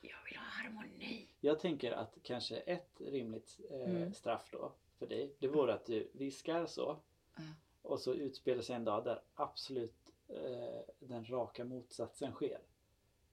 Jag 0.01 0.23
vill 0.25 0.37
ha 0.37 0.43
harmoni. 0.45 1.27
Jag 1.39 1.59
tänker 1.59 1.91
att 1.91 2.17
kanske 2.23 2.57
ett 2.57 3.01
rimligt 3.01 3.59
eh, 3.69 3.81
Mm. 3.89 4.13
straff 4.13 4.49
då 4.51 4.71
för 4.97 5.07
dig, 5.07 5.35
det 5.39 5.47
vore 5.47 5.73
att 5.73 5.85
du 5.85 6.09
viskar 6.13 6.65
så 6.65 6.99
och 7.81 7.99
så 7.99 8.13
utspelar 8.13 8.61
sig 8.61 8.75
en 8.75 8.85
dag 8.85 9.03
där 9.03 9.21
absolut 9.33 10.11
eh, 10.27 10.81
den 10.99 11.25
raka 11.25 11.63
motsatsen 11.65 12.31
sker. 12.31 12.59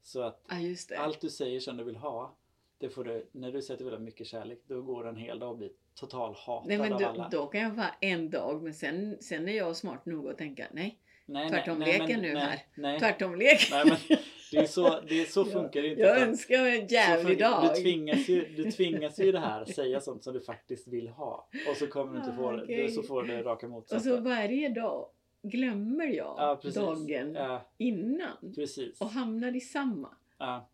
Så 0.03 0.21
att 0.23 0.45
det. 0.89 0.97
allt 0.99 1.21
du 1.21 1.31
säger 1.31 1.61
som 1.61 1.77
du 1.77 1.85
vill 1.85 1.97
ha, 1.97 2.35
det 2.81 2.89
får 2.89 3.05
du, 3.05 3.27
när 3.33 3.53
du 3.53 3.85
vill 3.85 3.93
ha 3.93 3.99
mycket 3.99 4.27
kärlek, 4.27 4.63
då 4.67 4.83
går 4.83 5.09
en 5.09 5.17
hel 5.17 5.39
dag 5.39 5.51
och 5.51 5.57
blir 5.59 5.71
total 5.95 6.35
hatad 6.35 6.69
Nej, 6.69 6.79
men 6.79 6.93
av 6.93 7.01
då, 7.01 7.07
alla. 7.07 7.29
då 7.29 7.47
kan 7.47 7.61
jag 7.61 7.71
vara 7.71 7.95
en 8.01 8.31
dag, 8.31 8.63
men 8.63 8.75
sen, 8.75 9.17
sen 9.21 9.49
är 9.49 9.57
jag 9.57 9.77
smart 9.77 10.07
nog 10.07 10.29
att 10.29 10.39
tänka 10.39 10.67
nej, 10.73 10.99
nej, 11.27 11.51
tvärtomleken 11.51 12.21
nu 12.21 12.33
nej, 12.33 12.43
här. 12.43 12.63
Nej, 12.75 12.99
tvärtomlek. 12.99 13.69
nej 13.71 13.85
men 13.85 14.19
det 14.51 14.57
är 14.57 14.67
så, 14.67 15.01
det 15.01 15.21
är 15.21 15.25
så 15.25 15.45
funkar 15.57 15.83
det 15.83 15.89
inte. 15.89 16.03
Jag 16.03 16.21
önskar 16.21 16.63
mig 16.63 16.81
en 16.81 16.87
jävlig 16.87 17.39
dag. 17.39 17.75
Du 17.75 17.81
tvingas, 17.81 18.29
ju, 18.29 18.49
du 18.57 18.71
tvingas 18.73 19.21
ju 19.21 19.33
det 19.33 19.41
här 19.41 19.65
säga 19.65 20.01
sånt 20.01 20.25
som 20.25 20.35
du 20.35 20.41
faktiskt 20.41 20.89
vill 20.89 21.09
ha. 21.09 21.49
Och 21.71 21.77
så 21.77 21.87
kommer 21.87 22.13
du 22.13 22.19
inte 22.19 22.33
få 22.37 22.53
det. 22.53 22.61
Ah, 22.61 22.65
okej. 22.65 22.91
Så 22.91 23.03
får 23.03 23.23
du 23.23 23.29
det 23.37 23.43
raka 23.43 23.67
Och 23.67 23.73
motsatsen. 23.73 24.17
så 24.17 24.21
varje 24.21 24.69
dag 24.69 25.09
glömmer 25.43 26.07
jag 26.07 26.61
ja, 26.63 26.71
dagen 26.75 27.35
Ja, 27.35 27.63
innan 27.79 28.53
precis. 28.55 29.01
och 29.01 29.09
hamnar 29.09 29.57
i 29.57 29.61
samma. 29.61 30.09
Ja. 30.39 30.69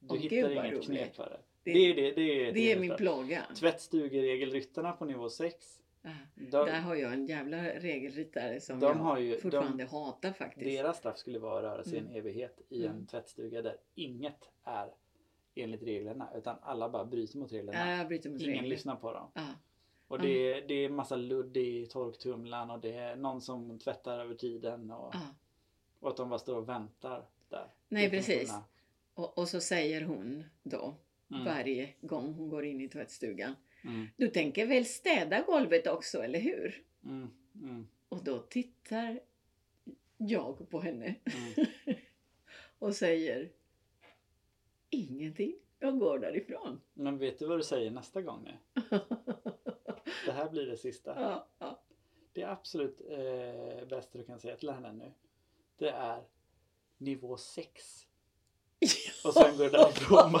Du 0.00 0.14
Åh, 0.14 0.20
hittar 0.20 0.36
gud, 0.36 0.64
inget 0.64 0.84
knep 0.84 1.16
för 1.16 1.24
det. 1.30 1.51
Det- 1.64 1.72
Det 1.72 1.78
är 1.90 1.94
det. 1.94 2.10
Det 2.12 2.44
är, 2.44 2.48
ett 2.48 2.54
Det 2.54 2.72
är 2.72 2.80
min 2.80 2.96
plåga. 2.96 3.42
Tvättstugeregelryttarna 3.56 4.92
på 4.92 5.04
nivå 5.04 5.28
6. 5.28 5.78
Ja. 6.02 6.10
De, 6.34 6.50
Där 6.50 6.80
har 6.80 6.94
jag 6.94 7.12
en 7.12 7.26
jävla 7.26 7.62
regelryttare 7.62 8.60
som 8.60 8.80
De 8.80 8.86
jag 8.86 8.94
har 8.94 9.18
ju- 9.18 9.40
fortfarande 9.40 9.84
hatar 9.84 10.32
faktiskt. 10.32 10.64
deras 10.76 10.96
straff 10.98 11.18
skulle 11.18 11.38
vara 11.38 11.56
att 11.58 11.62
röra 11.64 11.84
sig 11.84 11.94
i 11.94 11.98
en 11.98 12.04
Mm. 12.06 12.16
evighet 12.16 12.60
i 12.68 12.84
en 12.86 12.92
Mm. 12.92 13.06
tvättstuga 13.06 13.62
där 13.62 13.76
inget 13.94 14.48
är 14.64 14.90
enligt 15.54 15.82
reglerna. 15.82 16.28
Utan 16.36 16.56
alla 16.62 16.88
bara 16.88 17.04
bryter 17.04 17.38
mot 17.38 17.52
reglerna. 17.52 17.96
Ja, 17.98 18.04
bryter 18.04 18.30
mot 18.30 18.40
Ingen 18.40 18.52
regler. 18.54 18.68
lyssnar 18.68 18.96
på 18.96 19.12
dem. 19.12 19.30
Ja. 19.34 19.46
Och 20.08 20.18
det 20.18 20.28
är, 20.52 20.68
det 20.68 20.74
är 20.74 20.88
massa 20.88 21.16
ludd 21.16 21.56
i 21.56 21.86
torktumlaren 21.86 22.70
och 22.70 22.80
det 22.80 22.92
är 22.92 23.16
någon 23.16 23.40
som 23.40 23.78
tvättar 23.78 24.18
över 24.18 24.34
tiden 24.34 24.90
och, 24.90 25.14
Ja. 25.14 25.20
och 26.00 26.10
att 26.10 26.16
de 26.16 26.28
bara 26.28 26.38
står 26.38 26.56
och 26.56 26.68
väntar 26.68 27.24
där. 27.48 27.66
Nej, 27.88 28.10
precis. 28.10 28.52
Och, 29.14 29.38
och 29.38 29.48
så 29.48 29.60
säger 29.60 30.00
hon 30.02 30.44
då 30.62 30.94
Mm. 31.32 31.44
varje 31.44 31.88
gång 32.00 32.34
hon 32.34 32.48
går 32.48 32.64
in 32.64 32.80
i 32.80 32.88
tvättstugan. 32.88 33.54
Mm, 33.84 34.06
Du 34.16 34.28
tänker 34.28 34.66
väl 34.66 34.84
städa 34.86 35.42
golvet 35.42 35.86
också, 35.86 36.22
eller 36.22 36.38
hur? 36.40 36.82
mm, 37.04 37.30
mm, 37.54 37.86
Och 38.08 38.24
då 38.24 38.38
tittar 38.38 39.20
jag 40.16 40.70
på 40.70 40.80
henne 40.80 41.14
mm. 41.24 41.66
och 42.78 42.96
säger 42.96 43.52
ingenting. 44.90 45.54
Jag 45.78 45.98
går 45.98 46.18
därifrån. 46.18 46.80
Men 46.94 47.18
vet 47.18 47.38
du 47.38 47.46
vad 47.46 47.58
du 47.58 47.62
säger 47.62 47.90
nästa 47.90 48.22
gång 48.22 48.44
nu? 48.44 48.80
Det 50.26 50.32
här 50.32 50.50
blir 50.50 50.66
det 50.66 50.76
sista. 50.76 51.20
ja, 51.20 51.48
ja. 51.58 51.82
Det 52.32 52.42
absolut 52.44 53.00
eh, 53.10 53.88
bästa 53.88 54.18
du 54.18 54.24
kan 54.24 54.40
säga 54.40 54.56
till 54.56 54.70
henne 54.70 54.92
nu. 54.92 55.12
Det 55.76 55.90
är 55.90 56.22
nivå 56.98 57.36
6. 57.36 58.06
Och 59.24 59.34
sen 59.34 59.56
går 59.56 59.64
det 59.64 59.70
därifrån. 59.70 60.40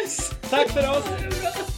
Yes! 0.00 0.30
Tack 0.50 0.70
för 0.70 0.90
oss! 0.90 1.75